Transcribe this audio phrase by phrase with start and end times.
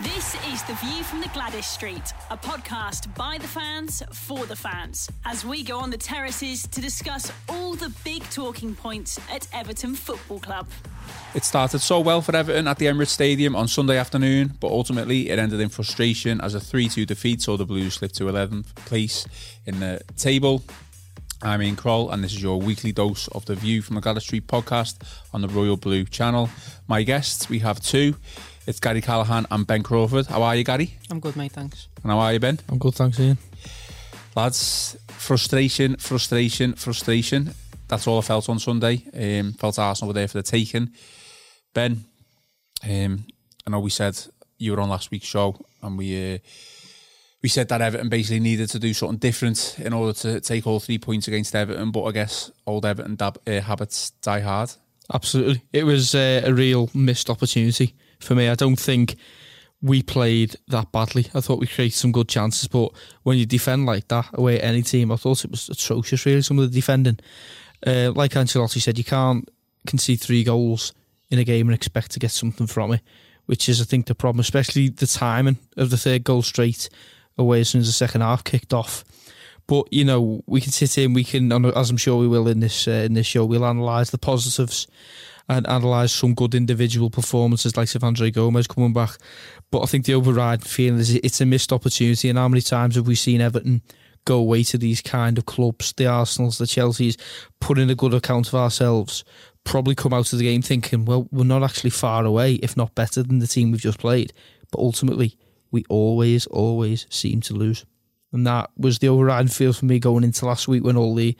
[0.00, 4.56] This is The View from the Gwladys Street, a podcast by the fans for the
[4.56, 9.46] fans, as we go on the terraces to discuss all the big talking points at
[9.52, 10.66] Everton Football Club.
[11.34, 15.30] It started so well for Everton at the Emirates Stadium on Sunday afternoon, but ultimately
[15.30, 18.74] it ended in frustration as a 3 2 defeat saw the Blues slip to 11th
[18.74, 19.26] place
[19.64, 20.64] in the table.
[21.42, 24.22] I'm Ian Kroll, and this is your weekly dose of the View from the Gwladys
[24.22, 24.96] Street podcast
[25.32, 26.48] on the Royal Blue channel.
[26.88, 28.16] My guests, we have two.
[28.66, 30.26] It's Gary Callahan and Ben Crawford.
[30.26, 30.96] How are you, Gary?
[31.10, 31.88] I'm good, mate, thanks.
[32.02, 32.58] And how are you, Ben?
[32.70, 33.36] I'm good, thanks, Ian.
[34.34, 37.54] Lads, frustration, frustration, frustration.
[37.88, 39.04] That's all I felt on Sunday.
[39.12, 40.92] Um, felt Arsenal were there for the taking.
[41.74, 42.04] Ben,
[42.88, 43.26] um,
[43.66, 44.18] I know we said
[44.56, 46.38] you were on last week's show, and we uh,
[47.42, 50.80] we said that Everton basically needed to do something different in order to take all
[50.80, 51.90] three points against Everton.
[51.90, 54.72] But I guess old Everton dab, uh, habits die hard.
[55.12, 58.48] Absolutely, it was uh, a real missed opportunity for me.
[58.48, 59.16] I don't think
[59.82, 61.26] we played that badly.
[61.34, 62.90] I thought we created some good chances, but
[63.22, 66.24] when you defend like that away at any team, I thought it was atrocious.
[66.24, 67.18] Really, some of the defending.
[67.86, 69.46] Uh, like Ancelotti said, you can't
[69.86, 70.94] concede three goals
[71.30, 73.02] in a game and expect to get something from it,
[73.44, 76.88] which is, I think, the problem, especially the timing of the third goal straight
[77.36, 79.04] away as soon as the second half kicked off.
[79.66, 82.60] But you know, we can sit in, we can, as I'm sure we will in
[82.60, 84.86] this uh, in this show, we'll analyse the positives
[85.48, 89.16] and analyse some good individual performances like Andre Gomes coming back.
[89.70, 92.28] But I think the overriding feeling is it's a missed opportunity.
[92.28, 93.82] And how many times have we seen Everton
[94.24, 97.16] go away to these kind of clubs, the Arsenals, the Chelseas,
[97.60, 99.24] put in a good account of ourselves,
[99.64, 102.94] probably come out of the game thinking, well, we're not actually far away, if not
[102.94, 104.32] better than the team we've just played.
[104.70, 105.36] But ultimately,
[105.70, 107.84] we always, always seem to lose.
[108.32, 111.36] And that was the overriding feel for me going into last week when all the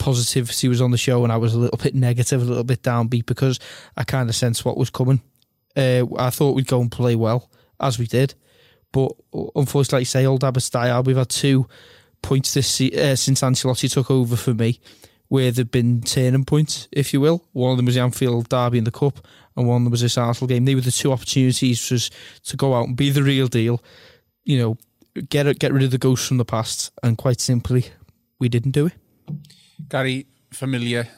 [0.00, 2.82] positivity was on the show and I was a little bit negative, a little bit
[2.82, 3.60] downbeat because
[3.96, 5.20] I kind of sensed what was coming.
[5.76, 8.34] Uh, I thought we'd go and play well, as we did.
[8.90, 9.12] But
[9.54, 11.68] unfortunately, like you say, old Abastaya, we've had two
[12.22, 14.80] points this uh, since Ancelotti took over for me
[15.28, 17.44] where there've been turning points, if you will.
[17.52, 19.24] One of them was the Anfield Derby in the Cup,
[19.56, 20.64] and one of them was this Arsenal game.
[20.64, 22.10] They were the two opportunities for us
[22.46, 23.80] to go out and be the real deal.
[24.42, 24.78] You know,
[25.28, 27.86] get get rid of the ghosts from the past, and quite simply,
[28.40, 28.94] we didn't do it.
[29.88, 31.08] Gary, familiar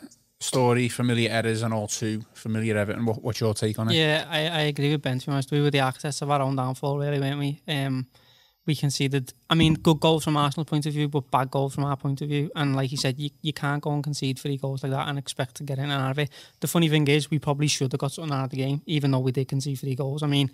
[0.40, 3.06] story, familiar errors, and all too familiar Everton.
[3.06, 3.94] What, what's your take on it?
[3.94, 5.18] Yeah, I, I agree with Ben.
[5.18, 7.62] To be honest, we were the architects of our own downfall, really, weren't we?
[7.68, 8.06] Um,
[8.66, 9.32] we conceded.
[9.50, 12.22] I mean, good goals from Arsenal point of view, but bad goals from our point
[12.22, 12.50] of view.
[12.54, 15.18] And like you said, you, you can't go and concede three goals like that and
[15.18, 16.30] expect to get in and out of it.
[16.60, 19.10] The funny thing is, we probably should have got something out of the game, even
[19.10, 20.22] though we did concede three goals.
[20.22, 20.50] I mean,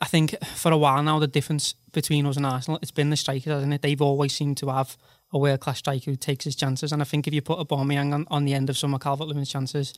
[0.00, 3.16] I think for a while now, the difference between us and Arsenal, it's been the
[3.16, 3.82] strikers, hasn't it?
[3.82, 4.96] They've always seemed to have
[5.32, 6.92] a world class striker who takes his chances.
[6.92, 9.00] And I think if you put a Aubameyang on, on the end of some of
[9.00, 9.94] Calvert Lewin's chances,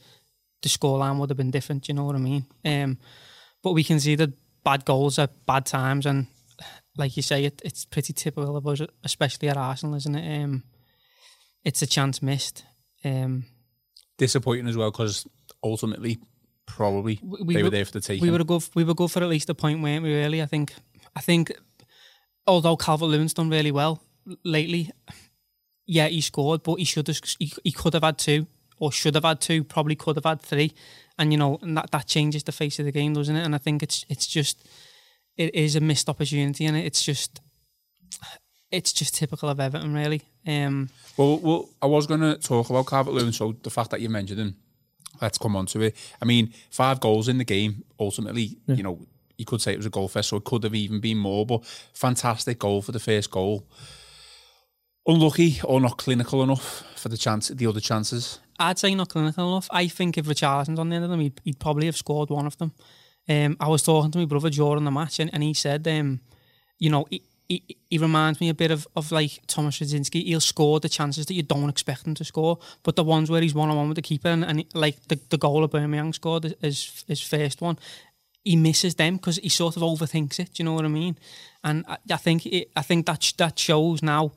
[0.62, 1.88] the scoreline would have been different.
[1.88, 2.46] You know what I mean?
[2.64, 2.98] Um,
[3.62, 4.34] but we conceded
[4.64, 6.26] bad goals at bad times, and
[6.96, 10.42] like you say, it, it's pretty typical of us, especially at Arsenal, isn't it?
[10.42, 10.62] Um,
[11.64, 12.64] it's a chance missed.
[13.04, 13.46] Um,
[14.18, 15.26] Disappointing as well because
[15.62, 16.18] ultimately,
[16.66, 18.22] probably we, they were, were there for the taking.
[18.22, 18.60] We would go.
[18.74, 20.14] We would go for at least a point, weren't we?
[20.14, 20.74] Really, I think.
[21.16, 21.52] I think,
[22.46, 24.02] although Calvert Lewin's done really well
[24.44, 24.90] lately,
[25.86, 27.18] yeah, he scored, but he should have.
[27.38, 28.46] He, he could have had two,
[28.78, 29.64] or should have had two.
[29.64, 30.72] Probably could have had three,
[31.18, 33.44] and you know, and that that changes the face of the game, doesn't it?
[33.44, 34.66] And I think it's it's just
[35.36, 37.40] it is a missed opportunity, and it's just
[38.70, 40.22] it's just typical of Everton, really.
[40.46, 44.00] Um, well, well, I was going to talk about Calvert Lewin, so the fact that
[44.00, 44.56] you mentioned him,
[45.22, 45.96] let's come on to it.
[46.20, 47.84] I mean, five goals in the game.
[47.98, 48.74] Ultimately, yeah.
[48.74, 49.06] you know,
[49.38, 51.46] you could say it was a goal fest, so it could have even been more.
[51.46, 53.66] But fantastic goal for the first goal.
[55.06, 58.40] Unlucky or not clinical enough for the chance, the other chances.
[58.58, 59.68] I'd say not clinical enough.
[59.70, 62.46] I think if Richarlison's on the end of them, he'd, he'd probably have scored one
[62.46, 62.72] of them.
[63.28, 66.20] Um, I was talking to my brother during the match, and, and he said, um,
[66.78, 70.24] you know, he, he, he, reminds me a bit of, of like Thomas Radzinski.
[70.24, 73.42] He'll score the chances that you don't expect him to score, but the ones where
[73.42, 76.12] he's one on one with the keeper, and, and like the, the goal of Birmingham
[76.12, 77.78] scored his his first one,
[78.44, 80.54] he misses them because he sort of overthinks it.
[80.54, 81.18] Do you know what I mean?
[81.62, 84.32] And I, I think it, I think that that shows now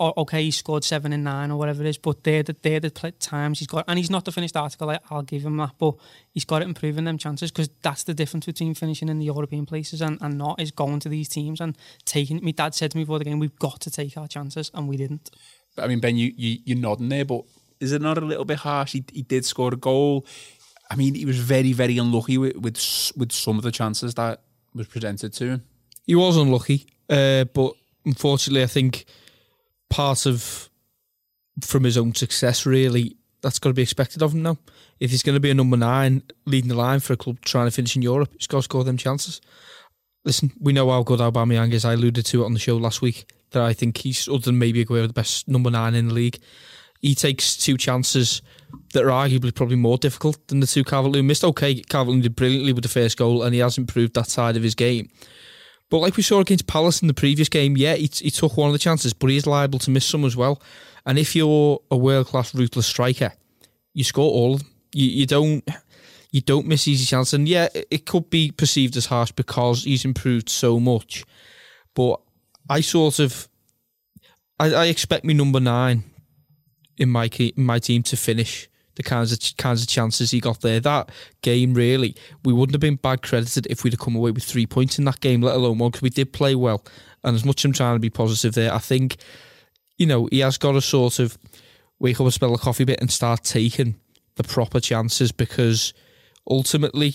[0.00, 2.90] okay, he scored seven and nine or whatever it is, but they're the, they're the
[2.90, 5.94] times he's got, and he's not the finished article, I, I'll give him that, but
[6.32, 9.64] he's got it improving them chances because that's the difference between finishing in the European
[9.64, 12.96] places and, and not, is going to these teams and taking, my dad said to
[12.96, 15.30] me before the game, we've got to take our chances, and we didn't.
[15.78, 17.42] I mean, Ben, you, you, you're nodding there, but
[17.78, 18.92] is it not a little bit harsh?
[18.92, 20.26] He, he did score a goal.
[20.90, 24.40] I mean, he was very, very unlucky with, with, with some of the chances that
[24.74, 25.62] was presented to him.
[26.06, 27.72] He was unlucky, uh, but
[28.04, 29.04] unfortunately, I think
[29.90, 30.68] part of
[31.62, 34.58] from his own success really that's got to be expected of him now.
[34.98, 37.66] If he's going to be a number nine leading the line for a club trying
[37.66, 39.40] to finish in Europe, he's got to score them chances.
[40.24, 41.84] Listen, we know how good Aubameyang is.
[41.84, 44.58] I alluded to it on the show last week that I think he's other than
[44.58, 46.38] maybe Aguero the best number nine in the league.
[47.00, 48.42] He takes two chances
[48.92, 51.44] that are arguably probably more difficult than the two Calvert-Lewin missed.
[51.44, 54.62] Okay, Calvert-Lewin did brilliantly with the first goal, and he has improved that side of
[54.64, 55.10] his game.
[55.88, 58.68] But like we saw against Palace in the previous game, yeah, he, he took one
[58.68, 60.60] of the chances, but he is liable to miss some as well.
[61.04, 63.32] And if you're a world class ruthless striker,
[63.94, 64.70] you score all of them.
[64.92, 65.64] You, you don't
[66.32, 67.34] you don't miss easy chances.
[67.34, 71.24] And yeah, it could be perceived as harsh because he's improved so much.
[71.94, 72.20] But
[72.68, 73.48] I sort of
[74.58, 76.04] I, I expect me number nine
[76.98, 80.60] in my in my team to finish the kinds of kinds of chances he got
[80.60, 80.80] there.
[80.80, 81.10] That
[81.42, 84.66] game, really, we wouldn't have been bad credited if we'd have come away with three
[84.66, 86.84] points in that game, let alone one, because we did play well.
[87.22, 89.16] And as much as I'm trying to be positive there, I think,
[89.98, 91.38] you know, he has got to sort of
[91.98, 93.96] wake up and spell a coffee bit and start taking
[94.36, 95.94] the proper chances because
[96.48, 97.14] ultimately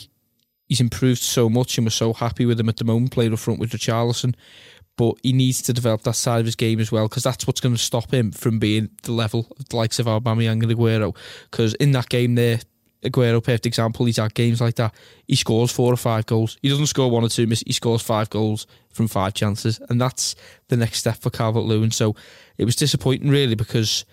[0.67, 3.39] he's improved so much and we're so happy with him at the moment, played up
[3.39, 4.35] front with Richarlison
[5.01, 7.59] but he needs to develop that side of his game as well because that's what's
[7.59, 11.15] going to stop him from being the level of the likes of Aubameyang and Aguero.
[11.49, 12.59] Because in that game there,
[13.03, 14.93] Aguero, perfect example, he's had games like that.
[15.27, 16.59] He scores four or five goals.
[16.61, 19.81] He doesn't score one or two, he scores five goals from five chances.
[19.89, 20.35] And that's
[20.67, 21.89] the next step for Calvert Lewin.
[21.89, 22.15] So
[22.59, 24.05] it was disappointing, really, because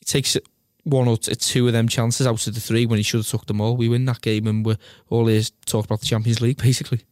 [0.00, 0.36] it takes
[0.82, 3.46] one or two of them chances out of the three when he should have took
[3.46, 3.76] them all.
[3.76, 7.02] We win that game and we're all here talk about the Champions League, basically.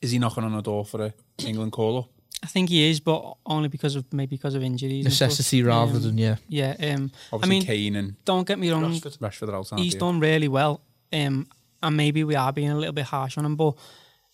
[0.00, 1.14] Is he knocking on the door for a
[1.44, 2.15] England call up?
[2.42, 5.04] I think he is, but only because of maybe because of injuries.
[5.04, 6.36] Necessity rather um, than yeah.
[6.48, 6.76] Yeah.
[6.78, 8.92] Um, Obviously I mean, Kane and don't get me wrong.
[8.92, 10.82] Rashford, Rashford are out, He's done really well.
[11.12, 11.48] Um,
[11.82, 13.74] and maybe we are being a little bit harsh on him, but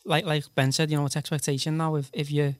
[0.05, 1.95] like like Ben said, you know, it's expectation now.
[1.97, 2.55] If if you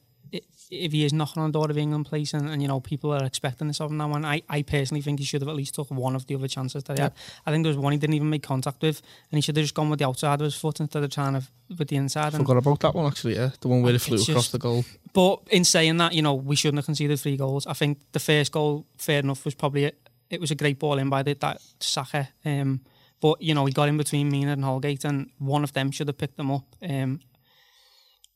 [0.69, 3.13] if he is knocking on the door of England place and, and you know people
[3.13, 5.55] are expecting this of him now and I, I personally think he should have at
[5.55, 7.05] least took one of the other chances that he yeah.
[7.05, 7.13] had.
[7.45, 9.01] I think there was one he didn't even make contact with
[9.31, 11.33] and he should have just gone with the outside of his foot instead of trying
[11.33, 11.43] to
[11.77, 12.33] with the inside.
[12.33, 13.51] Forgot about that one actually, yeah.
[13.61, 14.85] The one where it flew across just, the goal.
[15.13, 17.67] But in saying that, you know, we shouldn't have conceded three goals.
[17.67, 19.99] I think the first goal, fair enough, was probably it.
[20.29, 22.29] It was a great ball in by the, that Saka.
[22.43, 22.81] Um,
[23.21, 26.07] but you know, he got in between Mina and Holgate, and one of them should
[26.07, 26.65] have picked them up.
[26.81, 27.19] Um,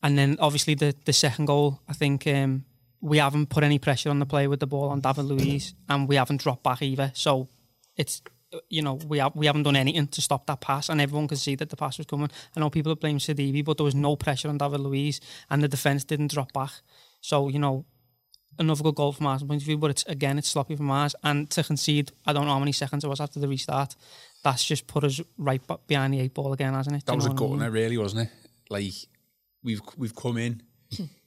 [0.03, 2.65] and then obviously the the second goal, I think um,
[3.01, 6.07] we haven't put any pressure on the play with the ball on David Luiz, and
[6.07, 7.11] we haven't dropped back either.
[7.13, 7.47] So
[7.95, 8.21] it's
[8.69, 11.39] you know we have, we haven't done anything to stop that pass, and everyone could
[11.39, 12.29] see that the pass was coming.
[12.55, 15.61] I know people are blaming Sidibe, but there was no pressure on David Luiz, and
[15.61, 16.71] the defence didn't drop back.
[17.21, 17.85] So you know
[18.59, 21.15] another good goal from Arsenal point of view, but it's again it's sloppy from ours,
[21.23, 23.95] and to concede I don't know how many seconds it was after the restart.
[24.43, 27.05] That's just put us right behind the eight ball again, hasn't it?
[27.05, 27.71] That was a gut, I mean?
[27.71, 28.29] really, wasn't it?
[28.69, 28.93] Like
[29.67, 30.61] we've we've come in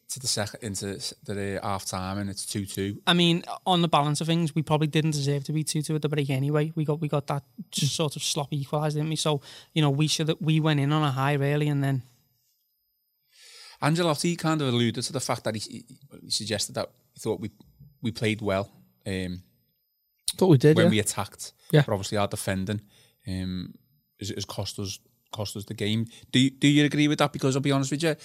[0.09, 0.87] to the second into
[1.25, 3.01] the uh, half time and it's two two.
[3.07, 5.95] I mean, on the balance of things, we probably didn't deserve to be two two
[5.95, 6.73] at the break anyway.
[6.75, 9.17] We got we got that just sort of sloppy equalised, didn't we?
[9.17, 9.43] So
[9.75, 12.03] you know, we should we went in on a high really, and then.
[13.83, 15.87] Ancelotti kind of alluded to the fact that he,
[16.23, 17.51] he suggested that he thought we
[18.03, 18.71] we played well.
[19.07, 19.43] Um,
[20.37, 20.91] thought we did when yeah.
[20.91, 21.53] we attacked.
[21.71, 22.81] Yeah, but obviously our defending
[23.29, 23.75] um,
[24.19, 24.99] has, has cost us
[25.33, 26.07] cost us the game.
[26.33, 27.33] Do you, do you agree with that?
[27.33, 28.17] Because I'll be honest with you,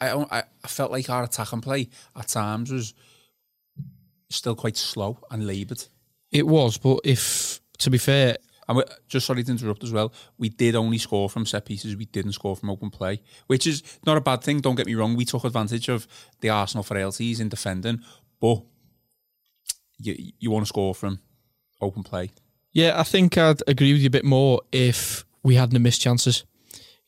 [0.00, 2.94] I, I, I felt like our attack and play at times was
[4.30, 5.84] still quite slow and laboured.
[6.30, 8.36] It was, but if to be fair,
[8.68, 11.96] and we, just sorry to interrupt as well, we did only score from set pieces.
[11.96, 14.60] We didn't score from open play, which is not a bad thing.
[14.60, 15.16] Don't get me wrong.
[15.16, 16.06] We took advantage of
[16.40, 18.02] the Arsenal frailties in defending,
[18.40, 18.62] but
[19.98, 21.20] you you want to score from
[21.80, 22.30] open play.
[22.72, 26.44] Yeah, I think I'd agree with you a bit more if we hadn't missed chances.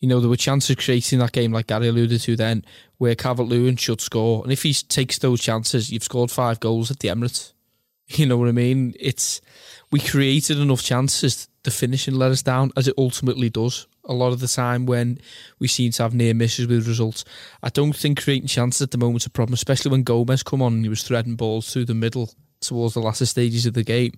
[0.00, 2.64] You know, there were chances created in that game, like Gary alluded to then,
[2.99, 4.43] where Calvert Lewin should score.
[4.43, 7.53] And if he takes those chances, you've scored five goals at the Emirates.
[8.07, 8.95] You know what I mean?
[9.00, 9.41] It's
[9.91, 11.49] we created enough chances.
[11.62, 13.87] The finishing let us down, as it ultimately does.
[14.05, 15.19] A lot of the time when
[15.59, 17.25] we seem to have near misses with results,
[17.62, 20.61] I don't think creating chances at the moment is a problem, especially when Gomes come
[20.61, 22.29] on and he was threading balls through the middle
[22.61, 24.12] towards the latter stages of the game.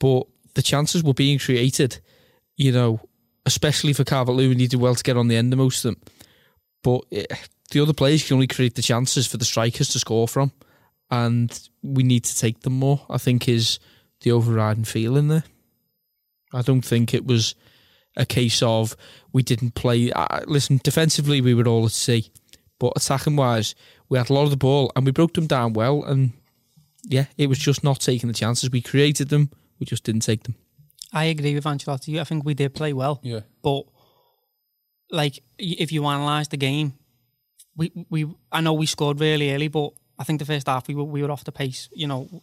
[0.00, 2.00] But the chances were being created,
[2.56, 3.00] you know,
[3.46, 5.94] especially for Calvert, Lewin, he did well to get on the end of most of
[5.94, 6.02] them.
[6.82, 7.36] But it, eh,
[7.70, 10.52] the other players can only create the chances for the strikers to score from.
[11.10, 13.00] and we need to take them more.
[13.08, 13.78] I think is
[14.20, 15.44] the overriding feeling there.
[16.52, 17.54] I don't think it was
[18.16, 18.96] a case of
[19.32, 20.10] we didn't play.
[20.12, 22.30] Uh, listen, defensively we were all at sea,
[22.78, 23.74] but attacking wise,
[24.08, 26.02] we had a lot of the ball and we broke them down well.
[26.02, 26.32] And
[27.04, 28.70] yeah, it was just not taking the chances.
[28.70, 30.56] We created them, we just didn't take them.
[31.12, 32.20] I agree with Ancelotti.
[32.20, 33.20] I think we did play well.
[33.22, 33.40] Yeah.
[33.62, 33.84] But
[35.10, 36.94] like, if you analyse the game,
[37.76, 40.94] we we I know we scored really early, but I think the first half we
[40.94, 41.88] were we were off the pace.
[41.92, 42.42] You know,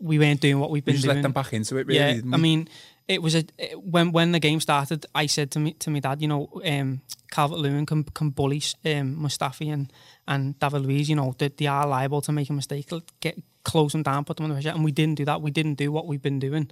[0.00, 1.18] we weren't doing what we've been we just doing.
[1.18, 1.86] let them back into it.
[1.86, 2.68] Really, yeah, didn't I mean,
[3.06, 3.44] it was a
[3.76, 5.06] when when the game started.
[5.14, 8.62] I said to me to my dad, you know, um, Calvert Lewin can can bully
[8.86, 9.92] um, Mustafi and
[10.26, 11.08] and David Luiz.
[11.08, 12.90] You know, they, they are liable to make a mistake,
[13.20, 15.42] get close them down, put them on the pressure, and we didn't do that.
[15.42, 16.70] We didn't do what we've been doing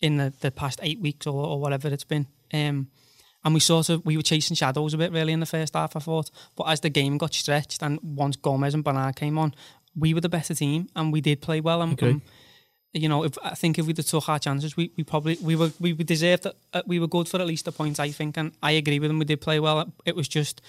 [0.00, 2.26] in the, the past eight weeks or, or whatever it's been.
[2.52, 2.88] Um,
[3.44, 5.94] and we sort of we were chasing shadows a bit really in the first half,
[5.94, 6.30] I thought.
[6.56, 9.54] But as the game got stretched and once Gomes and Bernard came on,
[9.94, 11.80] we were the better team and we did play well.
[11.80, 12.10] And, Agree.
[12.10, 12.22] and
[12.92, 15.54] you know, if I think if we'd have took our chances, we, we probably we
[15.54, 18.00] were we deserved uh, we were good for at least a point.
[18.00, 19.18] I think, and I agree with them.
[19.18, 19.92] We did play well.
[20.04, 20.62] It was just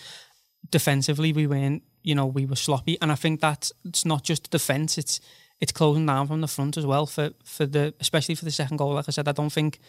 [0.69, 1.84] defensively we weren't.
[2.03, 4.98] You know, we were sloppy, and I think that it's not just defence.
[4.98, 5.19] It's
[5.60, 8.78] it's closing down from the front as well for for the especially for the second
[8.78, 8.94] goal.
[8.94, 9.80] Like I said, I don't think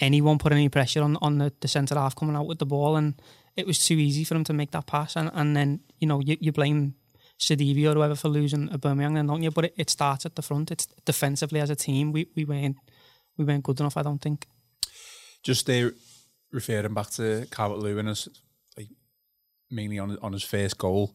[0.00, 2.96] anyone put any pressure on on the, the centre half coming out with the ball,
[2.96, 3.14] and
[3.56, 5.16] it was too easy for them to make that pass.
[5.16, 6.94] And and then you know you, you blame
[7.38, 9.50] Sidibe or whoever for losing Aubameyang, then don't you?
[9.50, 10.70] But it, it starts at the front.
[10.70, 12.76] It's defensively as a team, we, we weren't
[13.36, 13.96] we weren't good enough.
[13.96, 14.46] I don't think.
[15.42, 15.68] just
[16.52, 18.28] referring back to Calvert Lewin as
[18.76, 18.88] like
[19.70, 21.14] mainly on on his first goal.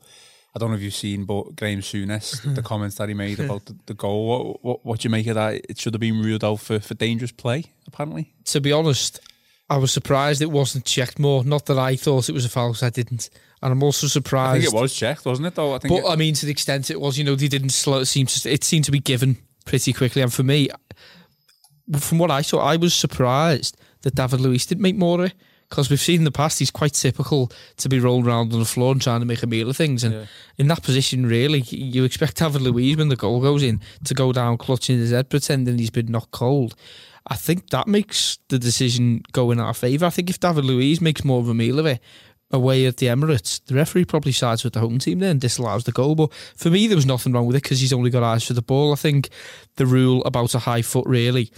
[0.56, 2.62] I don't know if you've seen, but Graham Souness, the mm-hmm.
[2.62, 4.28] comments that he made about the, the goal.
[4.28, 5.66] What, what what do you make of that?
[5.70, 7.66] It should have been ruled out for, for dangerous play.
[7.88, 9.20] Apparently, To be honest,
[9.70, 11.44] I was surprised it wasn't checked more.
[11.44, 13.30] Not that I thought it was a foul, because I didn't.
[13.62, 14.64] And I'm also I surprised.
[14.64, 15.56] think it was checked, wasn't it?
[15.56, 15.94] Though I think.
[15.94, 18.00] But it- I mean, to the extent it was, you know, they didn't slow.
[18.00, 20.22] It seemed to, it seemed to be given pretty quickly.
[20.22, 20.70] And for me,
[22.00, 25.34] from what I saw, I was surprised that David Luiz didn't make more of it
[25.70, 28.66] because we've seen in the past he's quite typical to be rolling around on the
[28.66, 30.04] floor and trying to make a meal of things.
[30.04, 30.26] And Yeah.
[30.58, 34.32] in that position, really, you expect David Luiz when the goal goes in to go
[34.32, 36.76] down clutching his head, pretending he's been knocked cold.
[37.30, 40.06] I think that makes the decision go in our favour.
[40.06, 42.00] I think if David Luiz makes more of a meal of it
[42.52, 45.92] away at the Emirates, the referee probably sides with the home team then disallows the
[45.92, 46.16] goal.
[46.16, 48.54] But for me, there was nothing wrong with it because he's only got eyes for
[48.54, 48.94] the ball.
[48.94, 49.28] I think
[49.76, 51.52] the rule about a high foot really,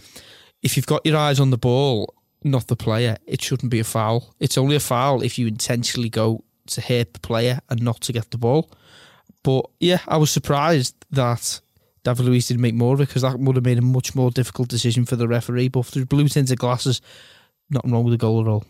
[0.63, 2.11] if you've got your eyes on the ball,
[2.43, 4.33] not the player, it shouldn't be a foul.
[4.39, 8.13] It's only a foul if you intentionally go to hit the player and not to
[8.13, 8.71] get the ball.
[9.43, 11.61] But yeah, I was surprised that
[12.03, 14.31] David Luiz didn't make more of it because that would have made a much more
[14.31, 15.69] difficult decision for the referee.
[15.69, 17.01] But through blue tinted glasses,
[17.69, 18.65] nothing wrong with the goal at all.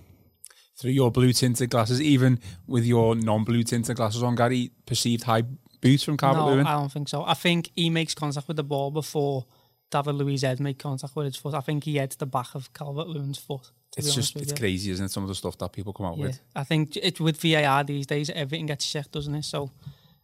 [0.75, 5.23] through your blue tinted glasses, even with your non blue tinted glasses on, Gary perceived
[5.23, 5.43] high
[5.81, 7.23] boots from Calvert no, I don't think so.
[7.23, 9.45] I think he makes contact with the ball before
[9.91, 11.53] David Luiz head make contact with his foot.
[11.53, 13.71] I think he heads the back of Calvert Lewin's foot.
[13.97, 14.57] It's just it's you.
[14.57, 15.11] crazy, isn't it?
[15.11, 16.39] Some of the stuff that people come out Yeah, with.
[16.55, 19.43] I think it with VAR these days, everything gets checked, doesn't it?
[19.45, 19.71] So,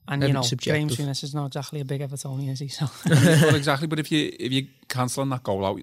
[0.08, 1.24] and you know, Everything's Graham subjective.
[1.24, 2.68] Is not exactly a big Evertonian, is he?
[2.68, 3.88] So, well, exactly.
[3.88, 5.82] But if you if you cancelling that goal out,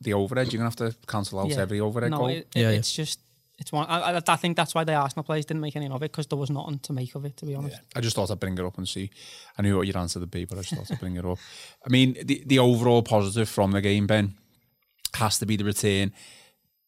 [0.00, 1.60] the overhead, you're gonna have to cancel out Yeah.
[1.60, 2.28] every overhead no, goal.
[2.28, 2.78] it, it, Yeah, yeah.
[2.78, 3.20] it's just
[3.60, 3.86] it's one.
[3.86, 6.26] I, I, I think that's why the Arsenal players didn't make any of it because
[6.26, 7.36] there was nothing to make of it.
[7.36, 9.10] To be honest, I just thought I'd bring it up and see.
[9.56, 11.38] I knew what your answer would be, but I just thought I'd bring it up.
[11.86, 14.34] I mean, the the overall positive from the game, Ben,
[15.14, 16.12] has to be the return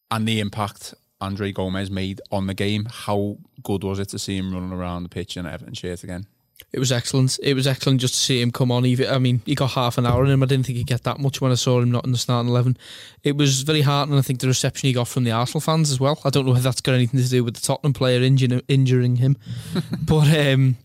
[0.09, 2.85] and the impact Andre Gomes made on the game.
[2.89, 6.03] How good was it to see him running around the pitch in an Everton shirt
[6.03, 6.25] again?
[6.71, 7.39] It was excellent.
[7.43, 8.85] It was excellent just to see him come on.
[8.85, 10.43] Even I mean, he got half an hour in him.
[10.43, 12.49] I didn't think he'd get that much when I saw him not in the starting
[12.49, 12.77] eleven.
[13.23, 14.19] It was very heartening.
[14.19, 16.19] I think the reception he got from the Arsenal fans as well.
[16.23, 19.17] I don't know if that's got anything to do with the Tottenham player injuring, injuring
[19.17, 19.37] him,
[20.05, 20.77] but um,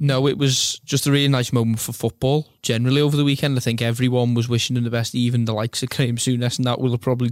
[0.00, 3.56] no, it was just a really nice moment for football generally over the weekend.
[3.56, 6.66] I think everyone was wishing him the best, even the likes of Graham Souness, and
[6.66, 7.30] that will have probably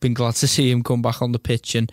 [0.00, 1.74] been glad to see him come back on the pitch.
[1.74, 1.90] And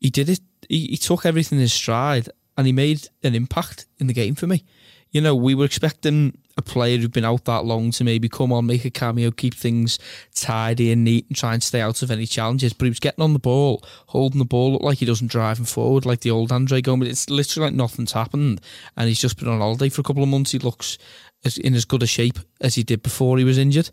[0.00, 0.40] he did it.
[0.68, 4.34] He, he took everything in his stride, and he made an impact in the game
[4.34, 4.64] for me.
[5.10, 8.52] You know, we were expecting a player who'd been out that long to maybe come
[8.52, 9.98] on, make a cameo, keep things
[10.34, 12.72] tidy and neat, and try and stay out of any challenges.
[12.72, 15.46] But he was getting on the ball, holding the ball, looked like he doesn't drive
[15.46, 17.06] driving forward like the old Andre Gomes.
[17.06, 18.60] It's literally like nothing's happened,
[18.96, 20.50] and he's just been on holiday for a couple of months.
[20.50, 20.98] He looks
[21.44, 23.90] as, in as good a shape as he did before he was injured,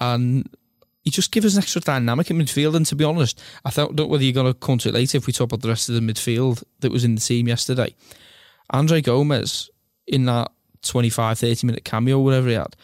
[0.00, 0.48] and
[1.06, 2.74] he just gives us an extra dynamic in midfield.
[2.74, 4.94] And to be honest, I thought, don't know whether you're going to come to it
[4.94, 7.46] later if we talk about the rest of the midfield that was in the team
[7.46, 7.94] yesterday.
[8.70, 9.70] Andre Gomes
[10.08, 10.50] in that
[10.82, 12.74] 25, 30 minute cameo, whatever he had,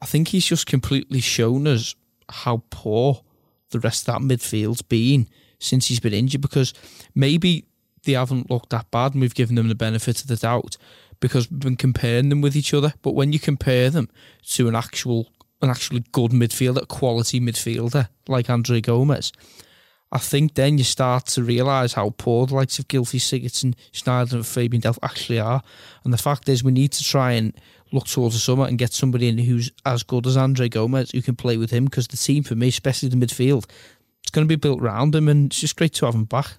[0.00, 1.96] I think he's just completely shown us
[2.30, 3.22] how poor
[3.70, 5.26] the rest of that midfield's been
[5.58, 6.74] since he's been injured because
[7.12, 7.66] maybe
[8.04, 10.76] they haven't looked that bad and we've given them the benefit of the doubt.
[11.20, 12.92] because we've been comparing them with each other.
[13.02, 14.10] But when you compare them
[14.50, 15.28] to an actual,
[15.64, 19.32] an actually good midfielder, a quality midfielder like Andre Gomes,
[20.12, 24.36] I think then you start to realise how poor the likes of Gylfi, Sigurdsson, Schneider,
[24.36, 25.60] and Fabian Delph actually are.
[26.04, 27.52] And the fact is, we need to try and
[27.90, 31.20] look towards the summer and get somebody in who's as good as Andre Gomes who
[31.20, 33.66] can play with him because the team for me, especially the midfield,
[34.22, 36.58] it's going to be built around him, and it's just great to have him back.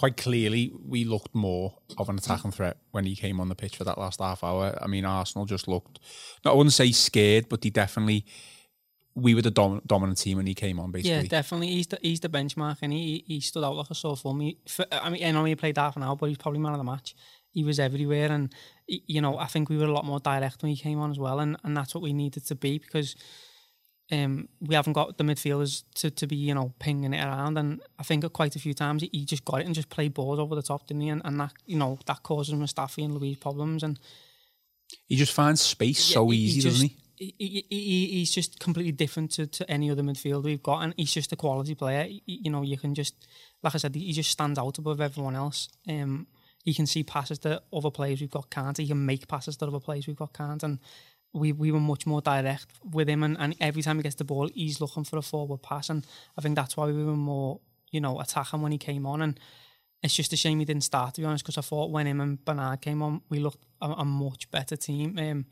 [0.00, 3.76] Quite clearly, we looked more of an attacking threat when he came on the pitch
[3.76, 4.78] for that last half hour.
[4.80, 5.98] I mean, Arsenal just looked,
[6.42, 8.24] I wouldn't say scared, but they definitely
[9.14, 11.24] we were the dom- dominant team when he came on, basically.
[11.24, 11.66] Yeah, definitely.
[11.66, 14.40] He's the he's the benchmark, and he he stood out like a sore thumb.
[14.40, 16.72] He, for, I mean, I know he played half an hour, but he's probably man
[16.72, 17.14] of the match.
[17.50, 18.50] He was everywhere, and
[18.86, 21.18] you know, I think we were a lot more direct when he came on as
[21.18, 23.16] well, and, and that's what we needed to be because
[24.12, 27.80] um, we haven't got the midfielders to, to be you know pinging it around, and
[27.98, 30.54] I think quite a few times he just got it and just played balls over
[30.54, 31.08] the top, didn't he?
[31.08, 33.98] And, and that you know that causes Mustafi and Luiz problems, and
[35.06, 36.96] he just finds space yeah, so easy, he just, doesn't he?
[37.20, 41.12] he, he, he's just completely different to, to any other midfield we've got, and he's
[41.12, 42.04] just a quality player.
[42.04, 43.14] He, you know, you can just,
[43.62, 45.68] like I said, he just stands out above everyone else.
[45.86, 46.26] Um,
[46.64, 48.76] he can see passes that other players we've got can't.
[48.76, 50.78] He can make passes that other players we've got can't, and
[51.32, 53.22] we we were much more direct with him.
[53.22, 56.06] And, and every time he gets the ball, he's looking for a forward pass, and
[56.36, 57.60] I think that's why we were more,
[57.90, 59.22] you know, attacking when he came on.
[59.22, 59.40] And
[60.02, 62.20] it's just a shame he didn't start, to be honest, because I thought when him
[62.20, 65.18] and Bernard came on, we looked a, a much better team.
[65.18, 65.46] Um,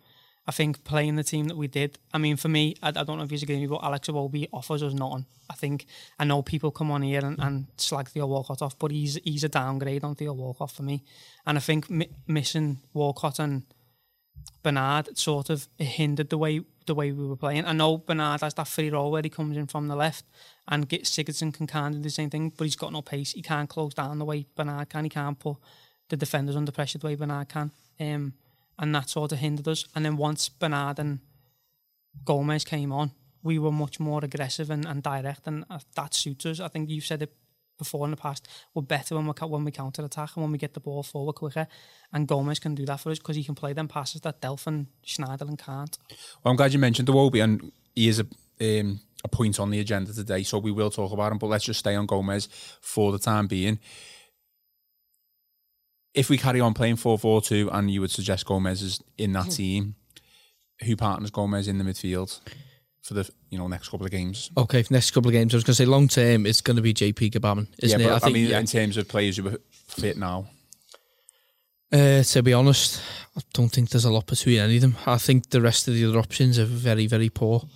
[0.47, 3.19] I think playing the team that we did, I mean, for me, I, I don't
[3.19, 5.27] know if you agree with me, but Alex Iwobi offers us nothing.
[5.51, 5.85] I think,
[6.19, 9.45] I know people come on here and, and slag Theo Walcott off, but he's he's
[9.45, 11.05] a downgrade on Theo Walcott for me.
[11.47, 13.65] And I think mi- missing Walcott and
[14.63, 17.67] Bernard sort of hindered the way the way we were playing.
[17.67, 20.25] I know Bernard has that free role where he comes in from the left
[20.67, 23.33] and get Sigurdsson can kind of do the same thing, but he's got no pace.
[23.33, 25.05] He can't close down the way Bernard can.
[25.05, 25.59] He can't put
[26.09, 27.71] the defenders under pressure the way Bernard can.
[28.01, 28.33] Um,
[28.79, 29.85] and that sort of hindered us.
[29.95, 31.21] And then once Bernard and
[32.25, 33.11] Gomes came on,
[33.43, 36.61] we were much more aggressive and, and direct, and uh, that suits us.
[36.61, 37.33] I think you've said it
[37.79, 38.47] before in the past.
[38.75, 41.35] We're better when we when we counter attack and when we get the ball forward
[41.35, 41.67] quicker.
[42.13, 44.67] And Gomes can do that for us because he can play them passes that Delph
[44.67, 45.97] and Schneiderlin can't.
[46.43, 48.27] Well, I'm glad you mentioned the Wobie, and he is a
[48.61, 51.39] um, a point on the agenda today, so we will talk about him.
[51.39, 52.49] But let's just stay on Gomes
[52.81, 53.79] for the time being
[56.15, 59.33] if we carry on playing 4 4 2 and you would suggest Gomes is in
[59.35, 59.95] that team,
[60.85, 62.41] who partners Gomes in the midfield
[63.09, 64.51] for the you know next couple of games?
[64.57, 66.77] Okay, for next couple of games, I was going to say long term, it's going
[66.77, 68.13] to be JP Gbamin, isn't yeah, it?
[68.13, 68.61] I, think, I mean, yeah.
[68.61, 70.47] in terms of players who are fit now.
[71.91, 73.01] Uh, to be honest,
[73.35, 74.97] I don't think there's a lot between any of them.
[75.07, 77.67] I think the rest of the other options are very, very poor.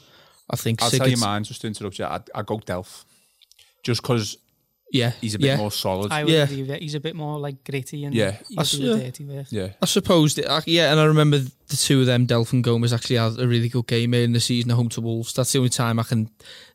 [0.51, 2.05] I think I'll tell you mine, just to interrupt you.
[2.05, 3.05] I'd, I'd go Delph.
[3.83, 4.37] Just because
[4.93, 5.57] yeah, he's a bit yeah.
[5.57, 6.13] more solid.
[6.13, 6.45] I would Yeah.
[6.45, 6.83] agree with that.
[6.83, 8.33] He's a bit more like gritty and Yeah.
[8.49, 9.05] he'll That's- do the yeah.
[9.05, 9.47] dirty work.
[9.51, 12.63] yeah, I suppose, that, uh, yeah, and I remember the two of them, Delph and
[12.63, 15.33] Gomes, actually had a really good game in the season at home to Wolves.
[15.33, 16.29] That's the only time I can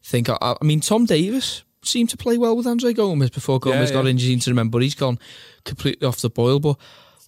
[0.03, 0.29] think.
[0.29, 3.93] I, I mean, Tom Davies seemed to play well with Andre Gomes before Gomes Yeah,
[3.95, 4.11] got yeah.
[4.11, 4.31] injured.
[4.31, 5.19] Into remember, but he's gone
[5.63, 6.59] completely off the boil.
[6.59, 6.77] But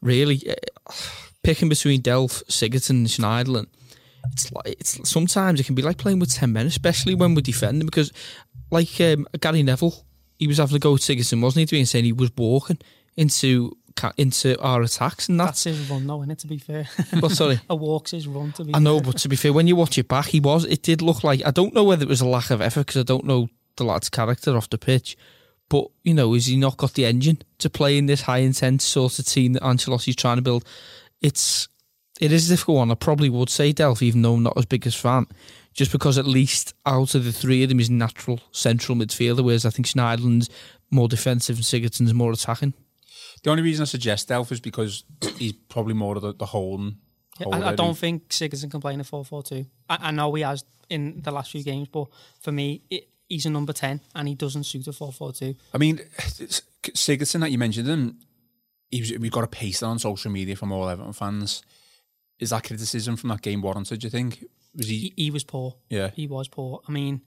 [0.02, 0.56] really, eh,
[1.44, 3.68] picking between Delph, Sigurdsson, and Schneiderlin,
[4.34, 7.42] it's like it's sometimes it can be like playing with ten men, especially when we're
[7.42, 7.86] defending.
[7.86, 8.12] Because,
[8.72, 10.06] like um, Gary Neville,
[10.40, 11.66] he was having to go Sigurdsson, wasn't he?
[11.68, 12.80] To be saying he was walking
[13.16, 13.78] into
[14.18, 15.78] into our attacks, and That's that's.
[15.78, 16.88] his run, though, it, to be fair.
[17.22, 17.60] Well, sorry.
[17.70, 19.12] a walk's his run, to be I know, fair.
[19.12, 20.64] but to be fair, when you watch it back, he was.
[20.66, 23.02] It did look like I don't know whether it was a lack of effort because
[23.02, 25.18] I don't know the lad's character off the pitch.
[25.68, 28.84] But you know, has he not got the engine to play in this high intense
[28.86, 30.64] sort of team that Ancelotti's trying to build?
[31.22, 31.68] It's
[32.22, 32.92] it is a difficult one.
[32.92, 35.28] I probably would say Delphi, even though I'm not as big as fan,
[35.80, 39.66] just because at least out of the three of them is natural central midfielder, whereas
[39.66, 40.50] I think Schneiderlin's
[40.92, 42.74] more defensive and Sigurdsson's more attacking.
[43.44, 45.06] The only reason I suggest Delph is because
[45.38, 46.98] he's probably more of the, the holding.
[47.40, 47.48] Yeah.
[47.54, 49.66] I, I don't think Sigurdsson can play in a 4 4 2.
[49.88, 52.08] I, I know he has in the last few games, but
[52.42, 55.56] for me, it, he's a number 10 and he doesn't suit a 4 4 2.
[55.74, 56.02] I mean,
[56.84, 58.20] Sigurdsson that you mentioned him,
[58.92, 61.64] he was, we've got a paste on social media from all Everton fans.
[62.38, 64.02] Is that criticism from that game warranted?
[64.02, 64.44] Do you think
[64.76, 65.14] was he?
[65.16, 65.76] He, he was poor.
[65.90, 66.82] Yeah, He was poor.
[66.88, 67.22] I mean,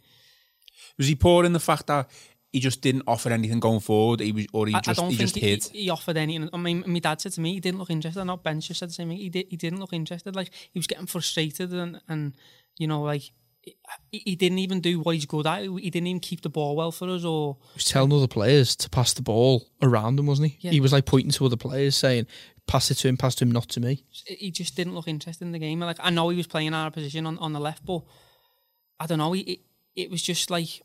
[0.99, 2.09] was he poor in the fact that
[2.53, 4.21] he just didn't offer anything going forward?
[4.21, 5.65] He was, or he I, I just don't he just he, hid.
[5.65, 6.49] he offered anything.
[6.53, 8.25] I mean, my dad said to me he didn't look interested.
[8.25, 9.19] Not Ben just said the same thing.
[9.19, 9.47] He did.
[9.49, 10.37] He didn't look interested.
[10.37, 12.35] Like he was getting frustrated and and
[12.79, 13.33] you know like
[14.11, 15.63] he, didn't even do what he's good at.
[15.63, 17.25] He didn't even keep the ball well for us.
[17.25, 20.59] Or He was telling other players to pass the ball around him, wasn't he?
[20.61, 20.71] Yeah.
[20.73, 22.27] He was like pointing to other players, saying,
[22.67, 25.45] "Pass it to him, pass to him, not to me." he just didn't look interested
[25.45, 25.81] in the game.
[25.81, 28.03] Like I know he was playing out of position on, on the left, but
[28.99, 29.33] I don't know.
[29.33, 29.61] He, it,
[29.95, 30.83] it was just like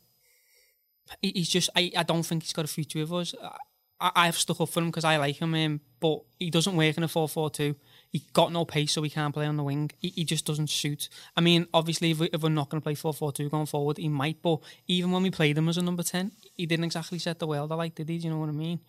[1.20, 1.70] he, he's just.
[1.76, 3.34] I, I don't think he's got a future with us.
[3.42, 3.56] I,
[4.00, 6.96] I, I've stuck up for him because I like him, um, but he doesn't work
[6.96, 7.72] in a four four two.
[7.72, 7.80] 4 2.
[8.10, 9.90] He got no pace, so he can't play on the wing.
[9.98, 11.08] He, he just doesn't shoot.
[11.36, 13.66] I mean, obviously, if, we, if we're not going to play 4 4 2 going
[13.66, 16.86] forward, he might, but even when we played him as a number 10, he didn't
[16.86, 18.18] exactly set the world alight, did he?
[18.18, 18.80] Do you know what I mean?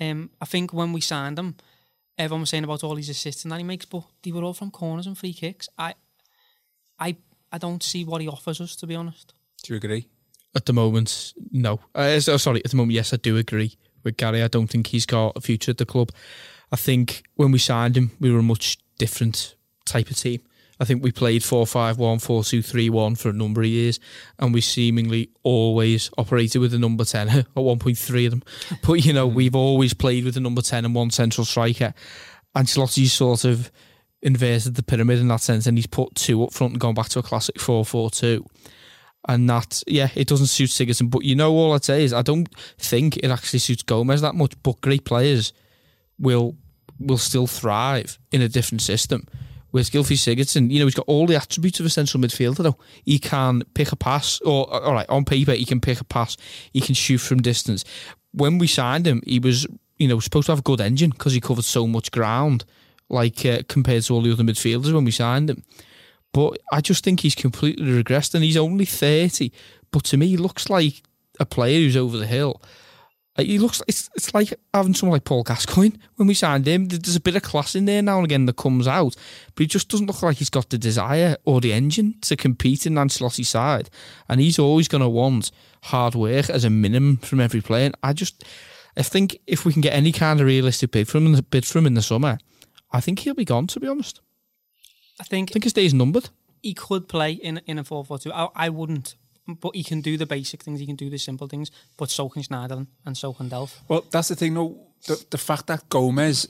[0.00, 1.56] Um, I think when we signed him,
[2.16, 4.54] everyone was saying about all his assists and that he makes, but they were all
[4.54, 5.68] from corners and free kicks.
[5.76, 5.94] I,
[6.98, 7.16] I,
[7.50, 9.34] I don't see what he offers us, to be honest.
[9.62, 10.06] Do you agree?
[10.54, 11.80] At the moment, no.
[11.94, 14.42] Uh, sorry, at the moment, yes, I do agree with Gary.
[14.42, 16.10] I don't think he's got a future at the club.
[16.72, 19.56] I think when we signed him, we were a much different
[19.86, 20.40] type of team.
[20.78, 23.66] I think we played 4 5 1, 4 2 3 1 for a number of
[23.66, 24.00] years,
[24.38, 28.42] and we seemingly always operated with a number 10, at one point three of them.
[28.82, 29.34] But, you know, hmm.
[29.34, 31.92] we've always played with a number 10 and one central striker.
[32.54, 33.70] And Ancelotti sort of
[34.22, 37.10] inverted the pyramid in that sense, and he's put two up front and gone back
[37.10, 38.46] to a classic 4 4 2
[39.28, 41.10] and that yeah, it doesn't suit Sigurdsson.
[41.10, 44.34] But you know, all I'd say is I don't think it actually suits Gomes that
[44.34, 44.54] much.
[44.62, 45.52] But great players
[46.20, 46.56] will
[46.98, 49.26] will still thrive in a different system.
[49.72, 52.62] With Gylfi Sigurdsson, you know, he's got all the attributes of a central midfielder.
[52.62, 56.04] Though he can pick a pass, or all right, on paper he can pick a
[56.04, 56.36] pass.
[56.72, 57.84] He can shoot from distance.
[58.32, 61.32] When we signed him, he was you know supposed to have a good engine because
[61.32, 62.64] he covered so much ground,
[63.08, 65.62] like uh, compared to all the other midfielders when we signed him.
[66.32, 69.52] But I just think he's completely regressed, and he's only thirty.
[69.92, 71.02] But to me, he looks like
[71.38, 72.60] a player who's over the hill.
[73.40, 73.82] Uh, He looks.
[73.88, 76.86] It's it's like having someone like Paul Gascoigne when we signed him.
[76.86, 79.16] There's a bit of class in there now and again that comes out,
[79.54, 82.86] but he just doesn't look like he's got the desire or the engine to compete
[82.86, 83.90] in Ancelotti's side.
[84.28, 85.50] And he's always going to want
[85.84, 87.86] hard work as a minimum from every player.
[87.86, 88.44] And I just,
[88.96, 91.80] I think if we can get any kind of realistic bid from him, bid from
[91.80, 92.38] him in the summer,
[92.92, 93.66] I think he'll be gone.
[93.68, 94.20] To be honest,
[95.20, 96.28] I think I think his day's numbered.
[96.62, 98.32] he could play in in a 4 4 2.
[98.32, 99.16] I, I wouldn't.
[99.54, 102.28] But he can do the basic things, he can do the simple things, but so
[102.28, 103.78] can Schneiderlin and so can Delph.
[103.88, 104.86] Well, that's the thing, though.
[105.06, 106.46] The, the fact that Gomes,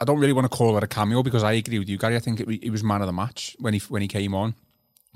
[0.00, 2.16] I don't really want to call it a cameo because I agree with you, Gary.
[2.16, 4.54] I think it, he was man of the match when he when he came on.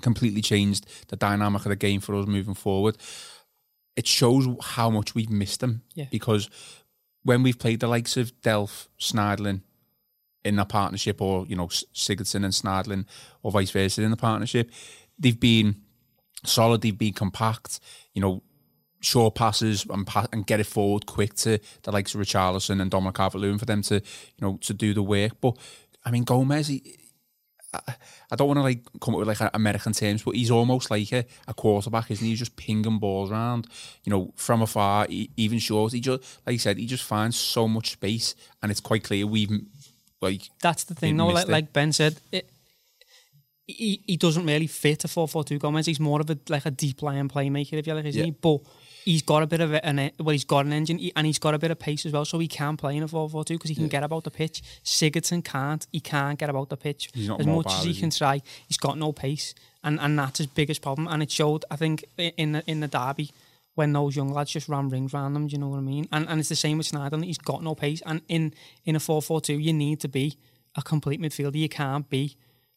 [0.02, 2.96] Completely changed the dynamic of the game for us moving forward.
[3.96, 6.06] It shows how much we've missed him Yeah.
[6.10, 6.50] because
[7.22, 9.62] when we've played the likes of Delph, Schneiderlin
[10.44, 13.06] in that partnership, or you know Sigurdsson and Schneiderlin,
[13.42, 14.70] or vice versa in the partnership,
[15.18, 15.76] they've been
[16.44, 16.80] solid.
[16.82, 17.80] They've been compact.
[18.14, 18.42] You know,
[19.00, 22.90] short passes and pa- and get it forward quick to the likes of Richarlison and
[22.90, 24.02] Dominic Calvert-Lewin for them to you
[24.40, 25.32] know to do the work.
[25.40, 25.56] But
[26.04, 26.96] I mean Gomes, he,
[27.74, 27.80] I,
[28.30, 31.10] I don't want to like come up with like American terms, but he's almost like
[31.12, 32.30] a, a quarterback, isn't he?
[32.30, 33.66] He's just pinging balls around,
[34.04, 35.92] you know, from afar, e- even short.
[35.92, 39.26] He just like you said, he just finds so much space, and it's quite clear
[39.26, 39.50] we've
[40.20, 41.50] like That's the thing, He no, like, it.
[41.50, 42.48] like Ben said, it,
[43.66, 45.86] he, he doesn't really fit a 4 4 2 Gomes.
[45.86, 48.26] He's more of a like a deep lying playmaker, if you like, isn't Yeah.
[48.26, 48.30] he?
[48.32, 48.60] But
[49.04, 51.58] he's got a bit of an well, he's got an engine and he's got a
[51.58, 53.70] bit of pace as well, so he can play in a 4 4 2 because
[53.70, 54.62] he can get about the pitch.
[54.84, 55.86] Sigurdsson can't.
[55.92, 58.00] He can't get about the pitch as much as he is he?
[58.00, 58.42] can try.
[58.68, 61.08] He's got no pace, and, and that's his biggest problem.
[61.08, 63.30] And it showed, I think, in the in the derby.
[63.76, 66.06] When those young lads just ran rings around them, do you know what I mean?
[66.12, 67.18] And and it's the same with Snyder.
[67.24, 68.02] He's got no pace.
[68.06, 70.36] And in in a 4 4 2, you need to be
[70.76, 71.56] a complete midfielder.
[71.56, 72.36] You can't be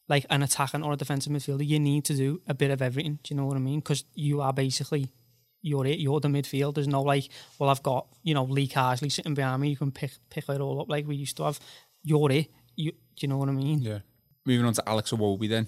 [0.10, 1.66] like an attacking or a defensive midfielder.
[1.68, 3.20] You need to do a bit of everything.
[3.24, 3.80] Do you know what I mean?
[3.80, 5.10] Because you are basically
[5.62, 6.00] you're it.
[6.00, 6.76] You're the midfield.
[6.76, 9.70] There's no like, well, I've got you know Lee Carsley sitting behind me.
[9.70, 11.60] You can pick pick it all up like we used to have.
[12.04, 12.48] You're it.
[12.76, 13.82] You do you know what I mean?
[13.82, 14.00] yeah.
[14.46, 15.68] Moving on to Alex Iwobi then.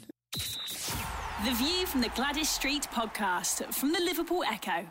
[1.45, 4.85] The View from the Gwladys Street podcast from the Liverpool Echo.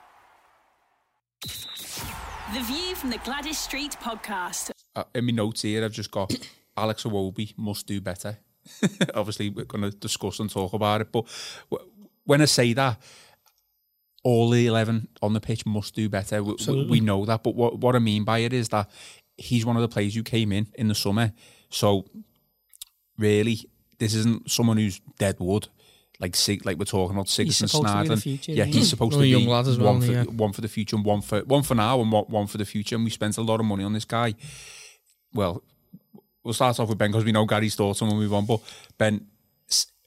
[1.43, 4.71] The View from the Gwladys Street podcast.
[4.97, 6.35] uh, in my notes here, I've just got
[6.77, 8.39] Alex Iwobi must do better.
[9.15, 11.25] Obviously, we're going to discuss and talk about it, but
[12.25, 13.01] when I say that,
[14.25, 16.43] all the 11 on the pitch must do better.
[16.43, 18.91] We, we, know that, but what, what I mean by it is that
[19.37, 21.33] he's one of the players who came in in the summer.
[21.71, 22.05] So,
[23.17, 25.69] really, this isn't someone who's dead wood.
[26.21, 29.47] Like like we're talking about Sigurdsson, to be future, yeah, he's supposed to be young
[29.47, 30.25] lad as one for yeah.
[30.25, 32.97] one for the future and one for one for now and one for the future.
[32.97, 34.35] And we spent a lot of money on this guy.
[35.33, 35.63] Well,
[36.45, 38.47] we'll start off with Ben because we know Gary's thoughts and we'll move on.
[38.47, 38.61] But
[38.97, 39.27] Ben,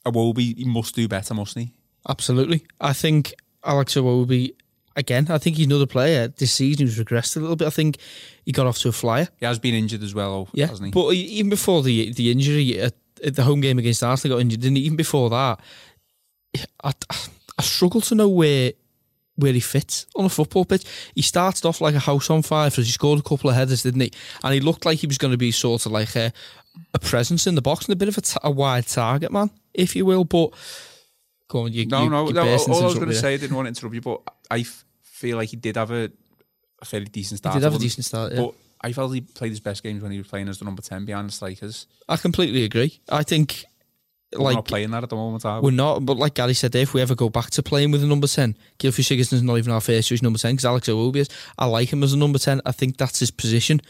[0.05, 1.73] Iwobi, he must do better, mustn't he?
[2.09, 2.65] Absolutely.
[2.79, 4.55] I think Alex Iwobi,
[4.95, 6.27] again, I think he's another player.
[6.27, 7.67] This season who's regressed a little bit.
[7.67, 7.97] I think
[8.43, 9.27] he got off to a flyer.
[9.39, 10.67] He has been injured as well, Yeah.
[10.67, 10.91] hasn't he?
[10.91, 14.61] But even before the the injury at, at the home game against Arsenal, got injured.
[14.61, 14.83] Didn't he?
[14.83, 15.59] Even before that,
[16.83, 16.93] I,
[17.57, 18.73] I struggle to know where
[19.41, 20.85] where he fits on a football pitch.
[21.13, 23.83] He started off like a house on fire because he scored a couple of headers,
[23.83, 24.11] didn't he?
[24.43, 26.31] And he looked like he was going to be sort of like a,
[26.93, 29.49] a presence in the box and a bit of a, t- a wide target man,
[29.73, 30.23] if you will.
[30.23, 30.53] But
[31.49, 32.41] go on, you, no, you, no, you no.
[32.41, 34.59] All burst I was going to say, I didn't want to interrupt you, but I
[34.59, 36.11] f- feel like he did have a
[36.81, 37.53] a fairly decent start.
[37.55, 38.33] He did have a decent start.
[38.33, 38.41] Yeah.
[38.41, 40.81] But I felt he played his best games when he was playing as the number
[40.81, 41.85] 10 behind the strikers.
[42.09, 42.99] I completely agree.
[43.09, 43.63] I think,
[44.33, 46.05] like, we're not playing that at the moment, are we're not.
[46.05, 48.57] But like Gary said, if we ever go back to playing with a number ten,
[48.79, 51.29] Gylfi Sigurdsson's not even our first choice number ten because Alex Iwobi is.
[51.57, 52.61] I like him as a number ten.
[52.65, 53.81] I think that's his position,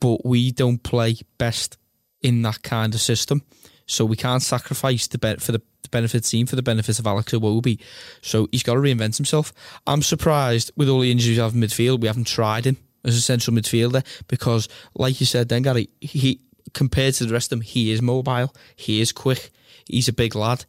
[0.00, 1.78] but we don't play best
[2.22, 3.42] in that kind of system.
[3.86, 7.06] So we can't sacrifice the ben- for the, the benefit team for the benefits of
[7.06, 7.80] Alex Iwobi.
[8.20, 9.52] So he's got to reinvent himself.
[9.86, 13.16] I'm surprised with all the injuries we have in midfield, we haven't tried him as
[13.16, 16.40] a central midfielder because, like you said, then Gary, he
[16.74, 19.50] compared to the rest of them, he is mobile, he is quick,
[19.86, 20.64] he's a big lad.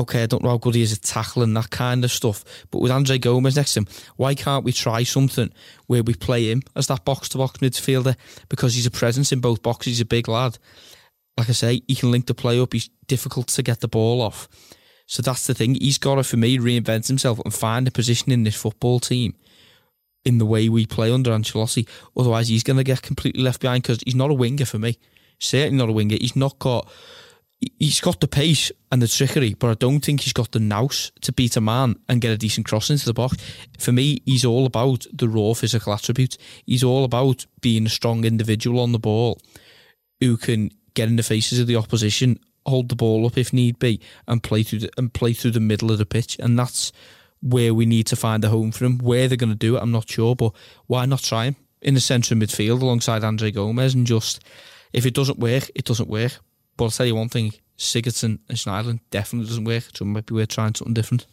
[0.00, 2.80] Okay, I don't know how good he is at tackling that kind of stuff, but
[2.80, 5.52] with Andre Gomes next to him, why can't we try something
[5.86, 8.16] where we play him as that box to box midfielder
[8.48, 10.58] because he's a presence in both boxes, he's a big lad
[11.36, 12.72] like I say, he can link the play up.
[12.72, 14.48] He's difficult to get the ball off.
[15.06, 15.74] So that's the thing.
[15.74, 19.34] He's got to, for me, reinvent himself and find a position in this football team
[20.24, 21.86] in the way we play under Ancelotti.
[22.16, 24.98] Otherwise, he's going to get completely left behind because he's not a winger for me.
[25.38, 26.16] Certainly not a winger.
[26.20, 26.88] He's not got.
[27.78, 31.12] He's got the pace and the trickery, but I don't think he's got the nous
[31.22, 33.38] to beat a man and get a decent cross into the box.
[33.78, 36.36] For me, he's all about the raw physical attributes.
[36.66, 39.40] He's all about being a strong individual on the ball
[40.20, 43.78] who can get in the faces of the opposition, hold the ball up if need
[43.78, 46.36] be, and play through the, and play through the middle of the pitch.
[46.38, 46.92] And that's
[47.44, 48.98] where we need to find a home for him.
[48.98, 50.52] Where they're going to do it, I'm not sure, but
[50.86, 54.42] why not try him in the centre of midfield alongside Andre Gomes and just
[54.94, 56.38] if it doesn't work, it doesn't work.
[56.76, 59.84] But I'll tell you one thing: Sigurdsson and Schneiderlin definitely doesn't work.
[59.94, 61.26] So it might be worth trying something different.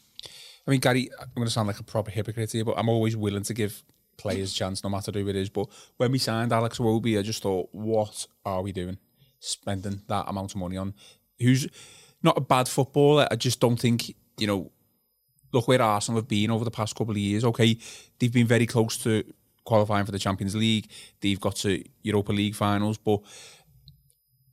[0.68, 3.16] I mean, Gary, I'm going to sound like a proper hypocrite here, but I'm always
[3.16, 3.82] willing to give
[4.18, 5.50] players a chance, no matter who it is.
[5.50, 8.98] But when we signed Alex Iwobi, I just thought, what are we doing?
[9.40, 10.94] Spending that amount of money on
[11.40, 11.68] who's
[12.22, 13.28] not a bad footballer.
[13.32, 14.72] I just don't think, you know,
[15.52, 17.44] look where Arsenal have been over the past couple of years.
[17.44, 17.78] Okay,
[18.20, 19.24] they've been very close to
[19.64, 20.90] qualifying for the Champions League.
[21.20, 23.22] They've got to Europa League finals, but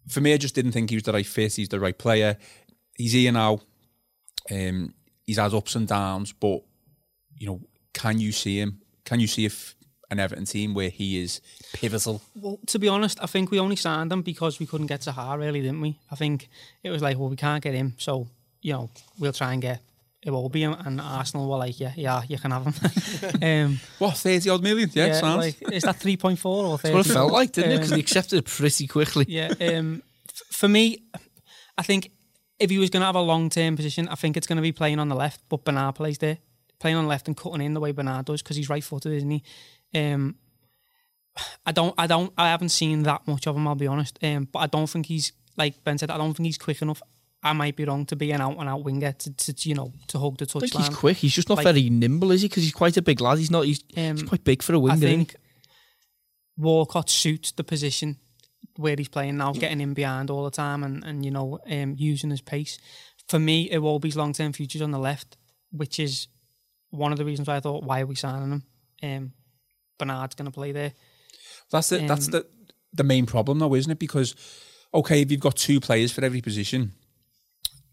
[0.09, 1.55] for me, I just didn't think he was the right fit.
[1.55, 2.37] He's the right player.
[2.97, 3.61] He's here now.
[4.51, 4.95] Um,
[5.27, 6.63] he's had ups and downs, but
[7.37, 7.61] you know,
[7.93, 8.81] can you see him?
[9.05, 9.77] Can you see if
[10.11, 11.41] an Everton team where he is
[11.75, 12.23] pivotal?
[12.35, 15.39] Well, to be honest, I think we only signed him because we couldn't get Zaha,
[15.39, 15.99] really, didn't we?
[16.11, 16.49] I think
[16.83, 18.27] it was like, well, we can't get him, so
[18.63, 19.81] you know, we'll try and get
[20.23, 20.75] it will be him.
[20.85, 23.43] And Arsenal were like, yeah, yeah, you can have him.
[23.43, 24.91] um, What thirty odd million?
[24.93, 25.45] Yeah, yeah, sounds.
[25.45, 27.77] like, is that three point four or That's what it felt like, didn't it?
[27.77, 29.27] Because Um, he accepted it pretty quickly.
[29.29, 29.53] Yeah.
[29.61, 30.99] Um, f- for me,
[31.77, 32.11] I think
[32.59, 34.63] if he was going to have a long term position, I think it's going to
[34.63, 36.39] be playing on the left, but Bernard plays there,
[36.81, 39.13] playing on the left and cutting in the way Bernard does because he's right footed,
[39.13, 39.43] isn't he?
[39.95, 40.35] Um,
[41.65, 43.69] I don't, I don't, I haven't seen that much of him.
[43.69, 44.19] I'll be honest.
[44.25, 46.11] Um, but I don't think he's like Ben said.
[46.11, 47.01] I don't think he's quick enough.
[47.43, 49.93] I might be wrong to be an out and out winger to, to, you know
[50.09, 51.17] to hug the I think he's quick.
[51.19, 52.49] He's just not Like- very nimble, is he?
[52.49, 53.39] Because he's quite a big lad.
[53.39, 53.65] He's not.
[53.65, 54.97] He's, he's Um, quite big for a winger.
[54.97, 55.37] I think
[56.57, 58.17] Walcott suits the position
[58.77, 61.95] where he's playing now, getting in behind all the time and, and you know, um,
[61.97, 62.79] using his pace.
[63.29, 65.37] For me, it will Iwobi's long term future's on the left,
[65.71, 66.29] which is
[66.91, 68.63] one of the reasons why I thought, why are we signing him?
[69.03, 69.33] Um,
[69.99, 70.93] Bernard's going to play there.
[71.71, 72.47] That's the that's Um, the
[72.95, 73.99] the main problem though, isn't it?
[73.99, 74.35] Because
[74.95, 76.93] okay, if you've got two players for every position,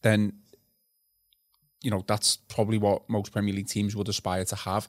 [0.06, 0.34] then
[1.82, 4.88] you know that's probably what most Premier League teams would aspire to have.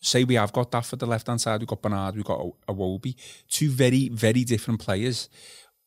[0.00, 2.40] Say we have got that for the left hand side, we've got Bernard, we've got
[2.68, 3.14] Iwobi,
[3.48, 5.28] two very very different players.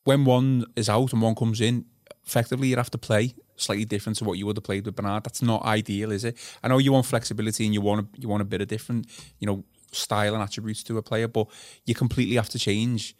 [0.04, 1.86] When one is out and one comes in,
[2.24, 5.24] effectively you'd have to play slightly different to what you would have played with Bernard.
[5.24, 6.36] That's not ideal, is it?
[6.62, 9.06] I know you want flexibility and you want a, you want a bit of different,
[9.38, 11.48] you know, style and attributes to a player, but
[11.86, 13.16] you completely have to change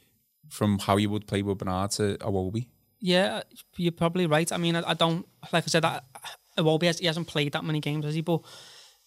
[0.49, 2.67] from how you would play with Bernard to Iwobi.
[3.01, 3.43] Yeah,
[3.77, 4.51] you're probably right.
[4.51, 6.01] I mean, I, I don't, like I said, I,
[6.59, 8.23] Iwobi he hasn't played that many games, has he?
[8.23, 8.41] But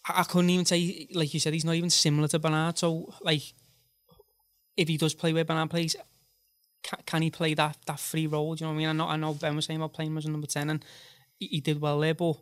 [0.07, 2.77] I, I couldn't even say, like you said, he's not even similar to Bernard.
[2.77, 3.41] So, like,
[4.77, 5.95] if he does play where Bernard plays,
[6.83, 8.55] can, can he play that that free role?
[8.55, 8.89] Do you know what I mean?
[8.89, 10.85] I know, I know Ben was saying about playing as a number 10 and
[11.39, 12.35] he, he did well there, but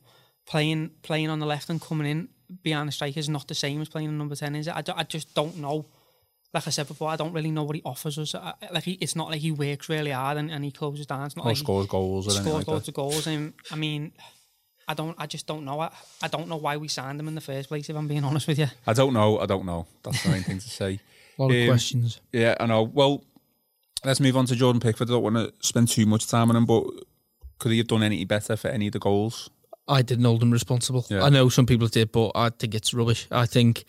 [0.46, 2.30] playing playing on the left and coming in
[2.64, 4.74] behind the striker is not the same as playing on number 10, is it?
[4.76, 5.88] I, I just don't know.
[6.54, 8.34] Like I said before, I don't really know what he offers us.
[8.34, 11.26] I, like he, It's not like he works really hard and, and he closes down.
[11.26, 12.92] It's not Or like he- scores goals or scores like loads that.
[12.92, 13.28] of goals.
[13.28, 14.14] And I mean,
[14.88, 15.16] I don't.
[15.20, 15.80] I just don't know.
[15.82, 17.90] I, I don't know why we signed him in the first place.
[17.90, 18.68] If I'm being honest with you.
[18.88, 19.40] I don't know.
[19.40, 19.86] I don't know.
[20.04, 21.00] That's the main thing to say.
[21.38, 22.22] a lot of Um, questions.
[22.32, 22.84] Yeah, I know.
[22.84, 23.24] Well,
[24.06, 25.10] let's move on to Jordan Pickford.
[25.10, 26.86] I don't want to spend too much time on him, but
[27.60, 29.50] could he have done any better for any of the goals?
[29.90, 31.06] I didn't hold him responsible.
[31.10, 31.24] Yeah.
[31.24, 33.28] I know some people did, but I think it's rubbish.
[33.32, 33.84] I think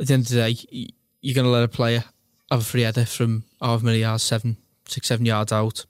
[0.00, 0.88] at the end of the day, y-
[1.22, 2.04] you're going to let a player
[2.50, 4.56] have a free header from however many yards, seven,
[4.88, 5.84] six, seven yards out.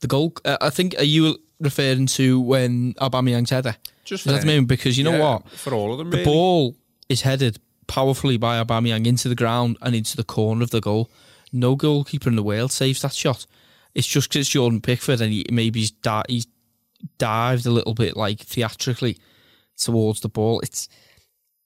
[0.00, 3.76] The goal, uh, I think, are you referring to when Aubameyang's header?
[4.04, 5.50] Just Does that any- mean because you know Yeah, what?
[5.50, 6.24] For all of them, The really.
[6.24, 6.76] ball
[7.08, 11.10] is headed powerfully by Aubameyang into the ground and into the corner of the goal.
[11.52, 13.46] No goalkeeper in the world saves that shot.
[13.94, 16.46] It's just because it's Jordan Pickford and he maybe he's, di- he's
[17.18, 19.18] dived a little bit like theatrically
[19.76, 20.60] towards the ball.
[20.60, 20.88] It's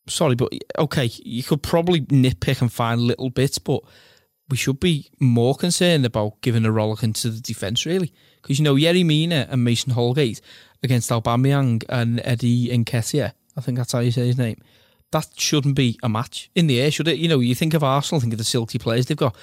[0.07, 3.83] sorry, but okay, you could probably nitpick and find little bits, but
[4.49, 8.13] we should be more concerned about giving a rollicking to the defence, really.
[8.41, 10.41] Because, you know, Yerry Mina and Mason Holgate
[10.83, 14.61] against Aubameyang and Eddie Nketiah, I think that's how you say his name,
[15.13, 17.19] that shouldn't be a match in the air, should it?
[17.19, 19.37] You know, you think of Arsenal, think of the silky players they've got.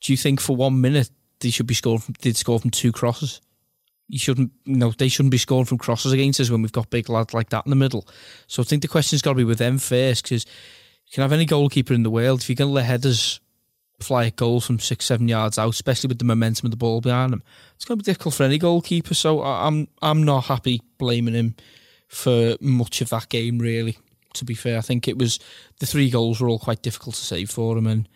[0.00, 2.92] Do you think for one minute they should be scored from, they'd score from two
[2.92, 3.40] crosses?
[4.08, 6.90] You shouldn't, you know, they shouldn't be scoring from crosses against us when we've got
[6.90, 8.06] big lads like that in the middle.
[8.46, 10.46] So I think the question's got to be with them first because
[11.06, 13.40] you can have any goalkeeper in the world if you're going to let headers
[14.00, 17.00] fly at goals from six, seven yards out, especially with the momentum of the ball
[17.00, 17.42] behind them.
[17.74, 19.14] It's going to be difficult for any goalkeeper.
[19.14, 21.56] So I'm I'm not happy blaming him
[22.06, 23.58] for much of that game.
[23.58, 23.98] Really,
[24.34, 25.38] to be fair, I think it was
[25.80, 28.08] the three goals were all quite difficult to save for him, and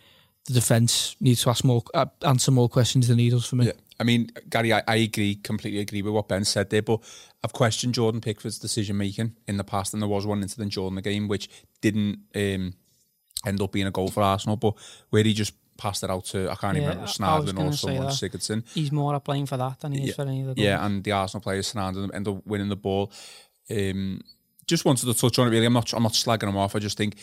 [0.46, 3.66] the defence needs to ask more, uh, answer more questions than he does for me.
[3.66, 3.72] Yeah.
[4.00, 7.00] I mean, Gary, I, I agree, completely agree with what Ben said there, but
[7.44, 10.94] I've questioned Jordan Pickford's decision making in the past, and there was one incident during
[10.94, 11.48] the game which
[11.80, 12.74] didn't um,
[13.46, 14.74] end up being a goal for Arsenal, but
[15.10, 18.06] where he just passed it out to I can't Yeah, even remember Snarden or someone.
[18.08, 18.62] Sigurdsson.
[18.74, 20.14] He's more at blame for that than he is Yeah.
[20.14, 20.64] for any of the goals.
[20.64, 23.10] Yeah, and the Arsenal players surrounding them end up winning the ball.
[23.70, 24.20] Um,
[24.66, 25.66] just wanted to touch on it really.
[25.66, 26.76] I'm not I'm not slagging him off.
[26.76, 27.16] I just think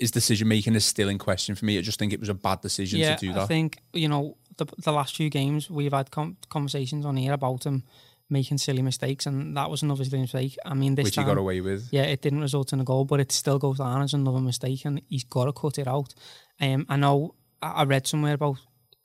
[0.00, 1.78] his decision making is still in question for me.
[1.78, 3.42] I just think it was a bad decision yeah, to do that.
[3.42, 7.32] I think you know the the last few games we've had com- conversations on here
[7.32, 7.84] about him
[8.28, 10.56] making silly mistakes, and that was another silly mistake.
[10.64, 11.88] I mean, this which he got away with.
[11.90, 14.84] yeah, it didn't result in a goal, but it still goes down as another mistake,
[14.84, 16.14] and he's got to cut it out.
[16.60, 18.58] Um, I know I I read somewhere about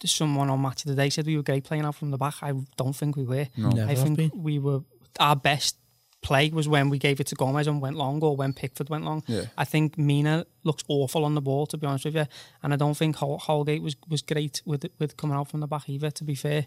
[0.04, 2.36] someone on Match of the Day said we were great playing out from the back.
[2.42, 3.48] I don't think we were.
[3.58, 4.32] Never I think been.
[4.36, 4.82] we were
[5.20, 5.78] our best
[6.26, 9.06] play was when we gave it to Gomes and went long, or when Pickford went
[9.06, 9.24] long.
[9.28, 9.46] Yeah.
[9.58, 12.26] I think Mina looks awful on the ball, to be honest with you,
[12.62, 15.68] and I don't think Hol- Holgate was was great with with coming out from the
[15.68, 16.12] back either.
[16.12, 16.66] To be fair,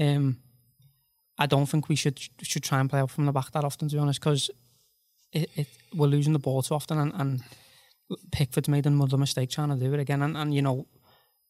[0.00, 0.38] um,
[1.38, 3.88] I don't think we should should try and play out from the back that often,
[3.88, 4.50] to be honest, because
[5.32, 7.42] it, it we're losing the ball too often, and, and
[8.32, 10.86] Pickford's made another mistake trying to do it again, and, and you know.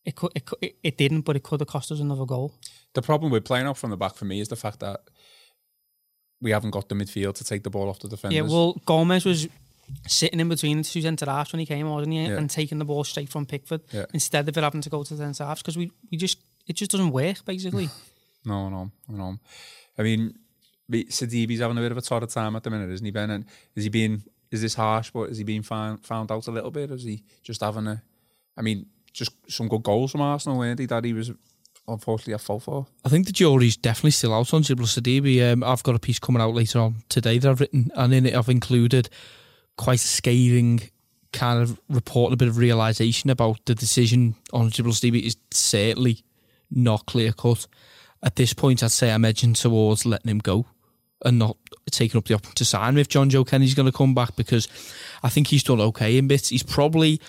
[0.07, 2.53] It, could, it, it, it didn't, but it could have cost us another goal.
[2.93, 5.01] The problem with playing out from the back for me is the fact that
[6.45, 8.37] we haven't got the midfield to take the ball off the defenders.
[8.37, 9.49] Yeah, well, Gomes was
[10.07, 12.25] sitting in between the two centre halves when he came, wasn't he?
[12.27, 12.37] Yeah.
[12.37, 14.05] And taking the ball straight from Pickford Yeah.
[14.13, 16.75] instead of it having to go to the centre halves because we, we just it
[16.77, 17.89] just doesn't work basically.
[18.47, 19.39] No, no, no.
[19.99, 20.35] I mean,
[20.91, 23.31] Sidibé's having a bit of a torrid time at the minute, isn't he, Ben?
[23.31, 26.51] And is he being, is this harsh, but is he being found, found out a
[26.51, 26.91] little bit?
[26.91, 28.03] Or is he just having a,
[28.55, 31.31] I mean, just some good goals from Arsenal, weren't he, that he was
[31.89, 32.87] unfortunately at fall for?
[33.05, 35.53] I think the jury's definitely still out on Djibril Sidibé.
[35.53, 38.27] Um, I've got a piece coming out later on today that I've written, and in
[38.27, 39.09] it I've included
[39.77, 40.91] quite a scathing
[41.33, 46.25] kind of report, a bit of realization about the decision on Djibril Sidibé is certainly
[46.71, 47.67] not clear cut.
[48.23, 50.67] At this point, I'd say I'm edging towards letting him go
[51.25, 51.57] and not
[51.91, 54.69] taking up the option to sign if Jonjoe Kenny's going to come back because
[55.23, 56.49] I think he's done okay in bits.
[56.49, 57.21] He's probably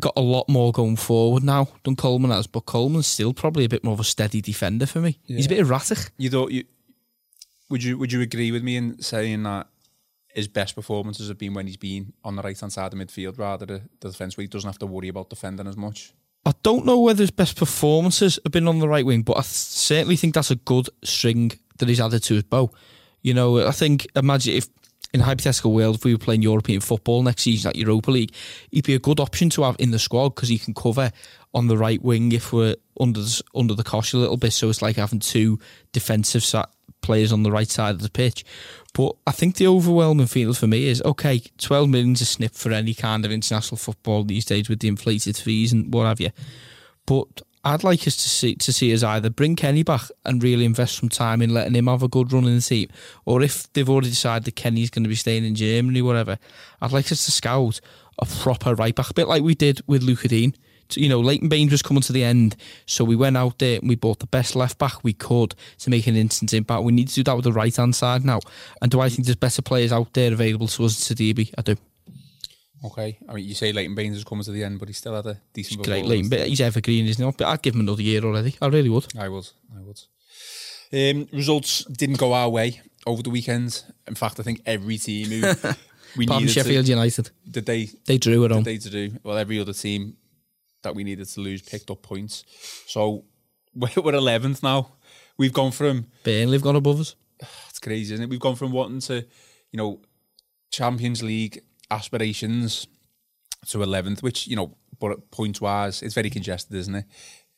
[0.00, 3.68] got a lot more going forward now than Coleman has, but Coleman's still probably a
[3.68, 5.18] bit more of a steady defender for me.
[5.24, 6.10] He's a bit erratic.
[6.16, 6.64] You thought you,
[7.70, 9.68] would you, would you agree with me in saying that
[10.34, 13.38] his best performances have been when he's been on the right hand side of midfield
[13.38, 16.12] rather than the defence where he doesn't have to worry about defending as much?
[16.44, 19.40] I don't know whether his best performances have been on the right wing, but I
[19.40, 22.70] th- certainly think that's a good string that he's added to his bow.
[23.22, 24.68] You know, I think imagine if
[25.14, 28.34] in a hypothetical world, if we were playing European football next season at Europa League,
[28.72, 31.12] he'd be a good option to have in the squad because he can cover
[31.54, 34.52] on the right wing if we're under the, under the cosh a little bit.
[34.52, 35.60] So it's like having two
[35.92, 36.44] defensive
[37.00, 38.44] players on the right side of the pitch.
[38.92, 42.72] But I think the overwhelming feeling for me is okay, 12 million's a snip for
[42.72, 46.30] any kind of international football these days with the inflated fees and what have you.
[47.06, 50.66] But I'd like us to see to see us either bring Kenny back and really
[50.66, 52.90] invest some time in letting him have a good run in the team,
[53.24, 56.38] or if they've already decided that Kenny's going to be staying in Germany, whatever,
[56.82, 57.80] I'd like us to scout
[58.18, 60.54] a proper right back, a bit like we did with Lucas Digne.
[60.96, 63.88] You know, Leighton Baines was coming to the end, so we went out there and
[63.88, 66.84] we bought the best left back we could to make an instant impact.
[66.84, 68.40] We need to do that with the right hand side now.
[68.82, 71.52] And do I think there's better players out there available to us than Sidibé?
[71.56, 71.76] I do.
[72.84, 73.18] Okay.
[73.28, 75.26] I mean, you say Leighton Baines is coming to the end, but he still had
[75.26, 76.04] a decent Great.
[76.04, 77.34] Leighton, but he's evergreen, isn't he?
[77.36, 78.56] But I'd give him another year already.
[78.60, 79.06] I really would.
[79.18, 79.48] I would.
[79.74, 80.00] I would.
[80.92, 83.82] Um, results didn't go our way over the weekend.
[84.06, 85.54] In fact, I think every team who
[86.16, 88.64] we needed Sheffield to, United, did they they drew at home.
[88.64, 89.38] they to do well.
[89.38, 90.16] Every other team
[90.82, 92.44] that we needed to lose picked up points.
[92.86, 93.24] So
[93.74, 94.92] we're we're eleventh now.
[95.38, 97.16] We've gone from Burnley have gone above us.
[97.70, 98.30] it's crazy, isn't it?
[98.30, 99.24] We've gone from wanting to,
[99.72, 100.00] you know,
[100.70, 102.86] Champions League aspirations
[103.68, 107.04] to 11th, which, you know, but point wise, it's very congested, isn't it?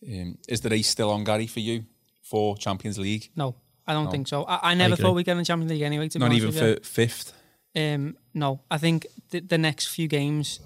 [0.09, 1.85] Um, is the race still on, Gary, for you
[2.23, 3.31] for Champions League?
[3.37, 3.57] No,
[3.87, 4.11] I don't No.
[4.11, 4.45] think so.
[4.45, 5.03] I, I never agree.
[5.03, 6.09] thought we'd get in the Champions League anyway.
[6.09, 6.77] To Not even with you.
[6.77, 7.33] for fifth?
[7.75, 10.61] Um, no, I think the, the next few games,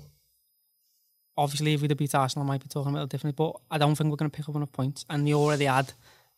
[1.37, 3.79] obviously, if we'd have beat Arsenal, I might be talking a little differently, but I
[3.79, 5.05] don't think we're going to pick up enough points.
[5.11, 5.93] And they already had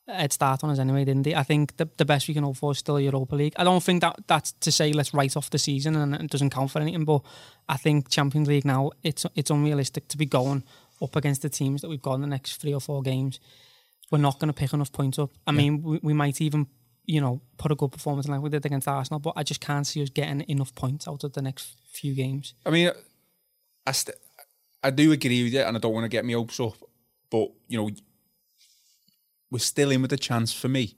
[0.09, 1.35] head start on us anyway, didn't they?
[1.35, 3.55] I think the, the best we can hope for is still Europa League.
[3.57, 6.51] I don't think that that's to say let's write off the season and it doesn't
[6.51, 7.23] count for anything, but
[7.69, 10.65] I think Champions League now, it's it's unrealistic to be going
[11.01, 13.41] up against the teams that we've got in the next three or four games.
[14.11, 15.31] We're not going to pick enough points up.
[15.47, 16.67] I mean, we, we might even
[17.05, 19.87] you know, put a good performance like we did against Arsenal, but I just can't
[19.87, 22.55] see us getting enough points out of the next few games.
[22.65, 22.91] I mean,
[23.87, 24.17] I, st-
[24.83, 26.75] I do agree with you, and I don't want to get my hopes up,
[27.31, 27.91] but you know,
[29.53, 30.97] we're still in with a chance for me,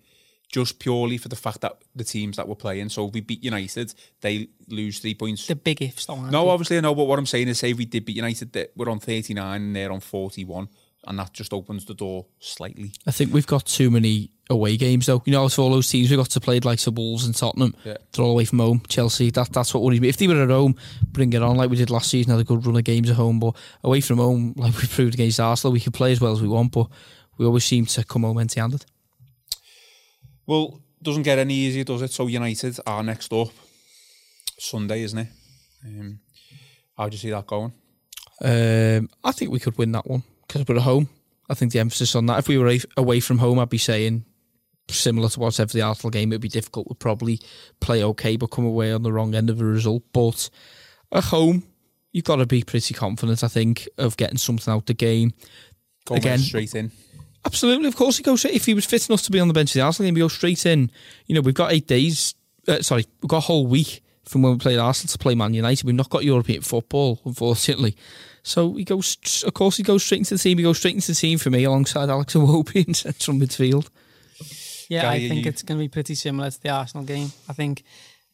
[0.51, 2.89] just purely for the fact that the teams that we're playing.
[2.89, 5.47] So if we beat United, they lose three points.
[5.47, 6.25] The big ifs, though.
[6.31, 8.53] no, obviously I know, but what I'm saying is, say if we did beat United,
[8.53, 10.69] that we're on 39 and they're on 41,
[11.07, 12.93] and that just opens the door slightly.
[13.07, 15.23] I think we've got too many away games though.
[15.25, 17.75] You know, it's all those teams we've got to play like the Wolves and Tottenham.
[17.85, 17.97] Yeah.
[18.13, 18.83] They're all away from home.
[18.89, 20.09] Chelsea, that that's what worries me.
[20.09, 22.45] If they were at home, bring it on like we did last season, had a
[22.45, 25.73] good run of games at home, but away from home, like we proved against Arsenal,
[25.73, 26.89] we could play as well as we want, but
[27.39, 28.85] we always seem to come home empty handed.
[30.47, 32.11] Well, doesn't get any easier, does it?
[32.13, 33.49] So United are next up
[34.59, 35.29] Sunday, isn't it?
[35.85, 36.21] Um,
[36.97, 37.73] how do you see that going?
[38.43, 41.09] Um, I think we could win that one because we're at home.
[41.49, 42.39] I think the emphasis on that.
[42.39, 44.25] If we were a- away from home, I'd be saying
[44.89, 46.33] similar to whatever the Arsenal game.
[46.33, 46.89] It'd be difficult.
[46.89, 47.41] We'd probably
[47.81, 50.03] play okay, but come away on the wrong end of a result.
[50.13, 50.49] But
[51.13, 51.65] at home,
[52.13, 53.45] you've got to be pretty confident.
[53.45, 55.33] I think of getting something out the game.
[56.07, 56.93] Go Again- straight in.
[57.47, 58.45] Absolutely, of course he goes.
[58.45, 60.21] If he was fit enough to be on the bench of the Arsenal game, he
[60.23, 60.91] goes straight in.
[61.27, 62.35] You know, we've got eight days.
[62.67, 65.53] Uh, sorry, we've got a whole week from when we played Arsenal to play Man
[65.53, 65.85] United.
[65.85, 67.97] We've not got European football, unfortunately.
[68.43, 69.45] So he goes.
[69.47, 70.57] Of course, he goes straight into the team.
[70.59, 73.89] He goes straight into the team for me alongside Alex Iwobi in central midfield.
[74.89, 77.33] Yeah, Gary, I think you- it's going to be pretty similar to the Arsenal game.
[77.49, 77.85] I think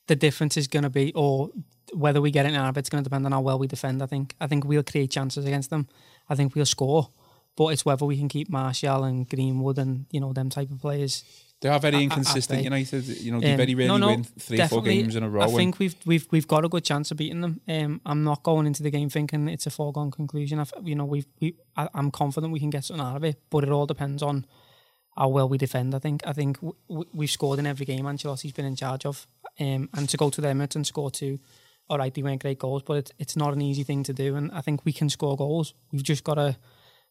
[0.06, 1.50] the difference is going to be, or
[1.92, 4.02] whether we get it now, our it's going to depend on how well we defend.
[4.02, 4.34] I think.
[4.40, 5.88] I think we'll create chances against them.
[6.28, 7.08] I think we'll score,
[7.56, 10.80] but it's whether we can keep Martial and Greenwood and you know them type of
[10.80, 11.24] players.
[11.60, 12.64] They are very inconsistent.
[12.64, 15.28] United, you know, they Um, very rarely no, no, win three four games in a
[15.28, 15.42] row.
[15.42, 17.60] I think we've we've we've got a good chance of beating them.
[17.68, 20.58] Um, I'm not going into the game thinking it's a foregone conclusion.
[20.58, 23.42] I've, you know, we've we I, I'm confident we can get something out of it,
[23.50, 24.46] but it all depends on
[25.18, 25.94] how well we defend.
[25.94, 29.04] I think I think w- w- we've scored in every game Ancelotti's been in charge
[29.04, 29.26] of,
[29.58, 31.40] um, and to go to the Emirates and score two.
[31.90, 34.34] All right, they weren't great goals, but it's it's not an easy thing to do,
[34.34, 35.74] and I think we can score goals.
[35.92, 36.56] We've just got to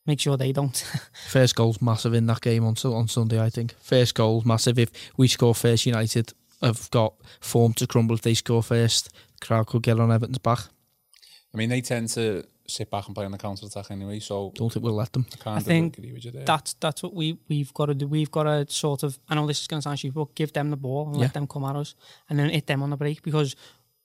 [0.05, 0.75] make sure they don't.
[1.29, 3.41] First goal's massive in that game on on Sunday.
[3.41, 4.79] I think first goal's massive.
[4.79, 8.15] If we score first, United have got form to crumble.
[8.15, 10.59] If they score first, the crowd could get on Everton's back.
[11.53, 14.19] I mean, they tend to sit back and play on the counter attack anyway.
[14.19, 15.25] So Don't think we'll let them.
[15.45, 16.45] I I think agree with you there.
[16.45, 18.07] that's that's what we we've got to do.
[18.07, 19.17] We've got to sort of.
[19.29, 21.21] I know this is going to sound stupid, but give them the ball and Yeah.
[21.21, 21.95] let them come at us,
[22.29, 23.55] and then hit them on the break because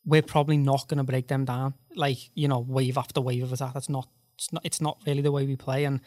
[0.06, 1.74] we're probably not going to break them down.
[1.96, 3.74] Like you know, wave after wave of attack.
[3.74, 4.08] That's not.
[4.36, 4.62] It's not.
[4.64, 6.00] It's not really the way we play, and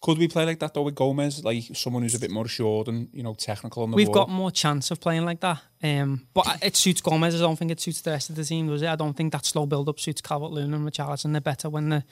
[0.00, 2.88] Could we play like that though with Gomes, like someone who's a bit more assured
[2.88, 4.14] and you know technical on the we've ball?
[4.14, 5.60] got more chance of playing like that.
[5.82, 7.34] Um, but it suits Gomes.
[7.34, 8.88] I don't think it suits the rest of the team, does it?
[8.88, 11.32] I don't think that slow build up suits Calvert Lewin and Richarlison.
[11.32, 12.04] They're better when they're,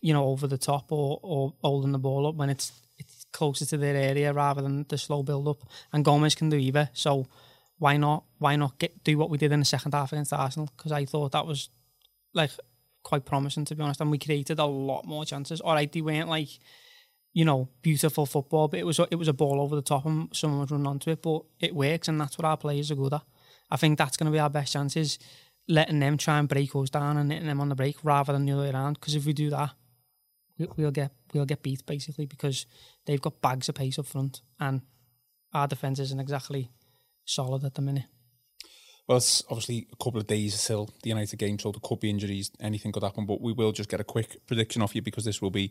[0.00, 3.64] you know, over the top or, or holding the ball up when it's it's closer
[3.64, 5.62] to their area rather than the slow build up.
[5.92, 6.90] And Gomes can do either.
[6.92, 7.26] So
[7.78, 8.24] why not?
[8.38, 10.68] Why not get do what we did in the second half against Arsenal?
[10.76, 11.70] Because I thought that was
[12.34, 12.50] like
[13.02, 15.60] quite promising to be honest, and we created a lot more chances.
[15.60, 16.58] All right, they weren't like
[17.34, 20.28] you know, beautiful football, but it was it was a ball over the top and
[20.34, 21.22] someone was running onto it.
[21.22, 23.22] But it works, and that's what our players are good at.
[23.70, 25.18] I think that's going to be our best chances,
[25.66, 28.44] letting them try and break us down and hitting them on the break rather than
[28.44, 28.94] the other way around.
[28.94, 29.70] Because if we do that,
[30.58, 32.66] we- we'll get we'll get beat basically because
[33.06, 34.82] they've got bags of pace up front, and
[35.54, 36.70] our defense isn't exactly
[37.24, 38.06] solid at the minute.
[39.12, 42.08] Well, it's obviously a couple of days till the United game, so there could be
[42.08, 43.26] injuries, anything could happen.
[43.26, 45.70] But we will just get a quick prediction off you because this will be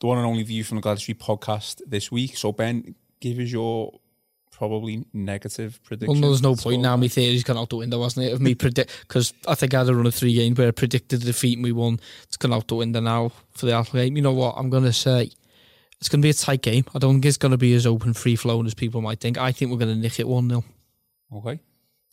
[0.00, 2.36] the one and only view from the Gwladys Street podcast this week.
[2.36, 4.00] So, Ben, give us your
[4.52, 6.20] probably negative prediction.
[6.20, 6.94] no, there's no point now.
[6.98, 8.34] My theory's gone out the window, wasn't it?
[8.34, 10.72] Of me predict because I think I had a run of three games where I
[10.72, 11.98] predicted the defeat and we won.
[12.24, 14.14] It's gone out the window now for the Arsenal game.
[14.16, 14.56] You know what?
[14.58, 15.30] I'm going to say
[15.98, 16.84] it's going to be a tight game.
[16.94, 19.38] I don't think it's going to be as open, free flowing as people might think.
[19.38, 20.64] I think we're going to nick it one 0
[21.34, 21.60] Okay.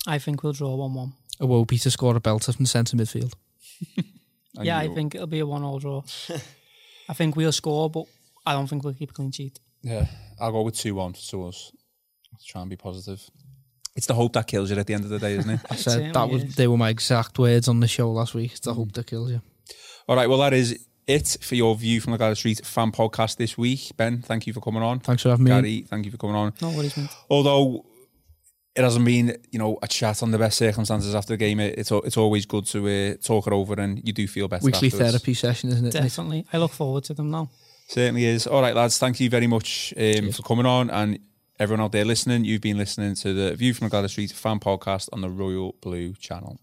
[0.08, 1.14] I think we'll draw one one.
[1.39, 3.34] A Wobie to score a belter from centre midfield.
[4.60, 6.04] Yeah, I think it'll be a one all draw.
[7.10, 8.06] I think we'll score, but
[8.45, 9.60] I don't think we'll keep a clean sheet.
[9.82, 10.08] Yeah,
[10.39, 11.72] I'll go with 2 1 to us.
[12.32, 13.22] Let's try and be positive.
[13.95, 15.60] It's the hope that kills you at the end of the day, isn't it?
[15.70, 18.52] I said that was they were my exact words on the show last week.
[18.52, 18.93] It's the hope mm.
[18.93, 19.41] that kills you.
[20.08, 23.38] All right, well, that is it for your view from the Gwladys Street fan podcast
[23.38, 23.91] this week.
[23.97, 24.99] Ben, thank you for coming on.
[24.99, 25.49] Thanks for having me.
[25.49, 26.54] Gary, thank you for coming on.
[26.62, 27.10] No worries, mate.
[27.30, 27.86] Although
[28.76, 31.78] it hasn't been, you know, a chat on the best circumstances after the game, it-
[31.78, 34.65] it's it's always good to uh, talk it over, and you do feel better.
[34.65, 35.11] Weekly afterwards.
[35.11, 35.91] therapy session, isn't it?
[35.91, 36.45] Definitely.
[36.53, 37.49] I look forward to them now.
[37.88, 38.47] Certainly is.
[38.47, 38.97] All right, lads.
[38.97, 41.19] Thank you very much um, for coming on, and
[41.59, 42.45] everyone out there listening.
[42.45, 45.76] You've been listening to the View from the Gwladys Street fan podcast on the Royal
[45.82, 46.57] Blue channel.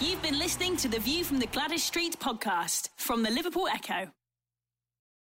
[0.00, 4.10] You've been listening to the View from the Gwladys Street podcast from the Liverpool Echo.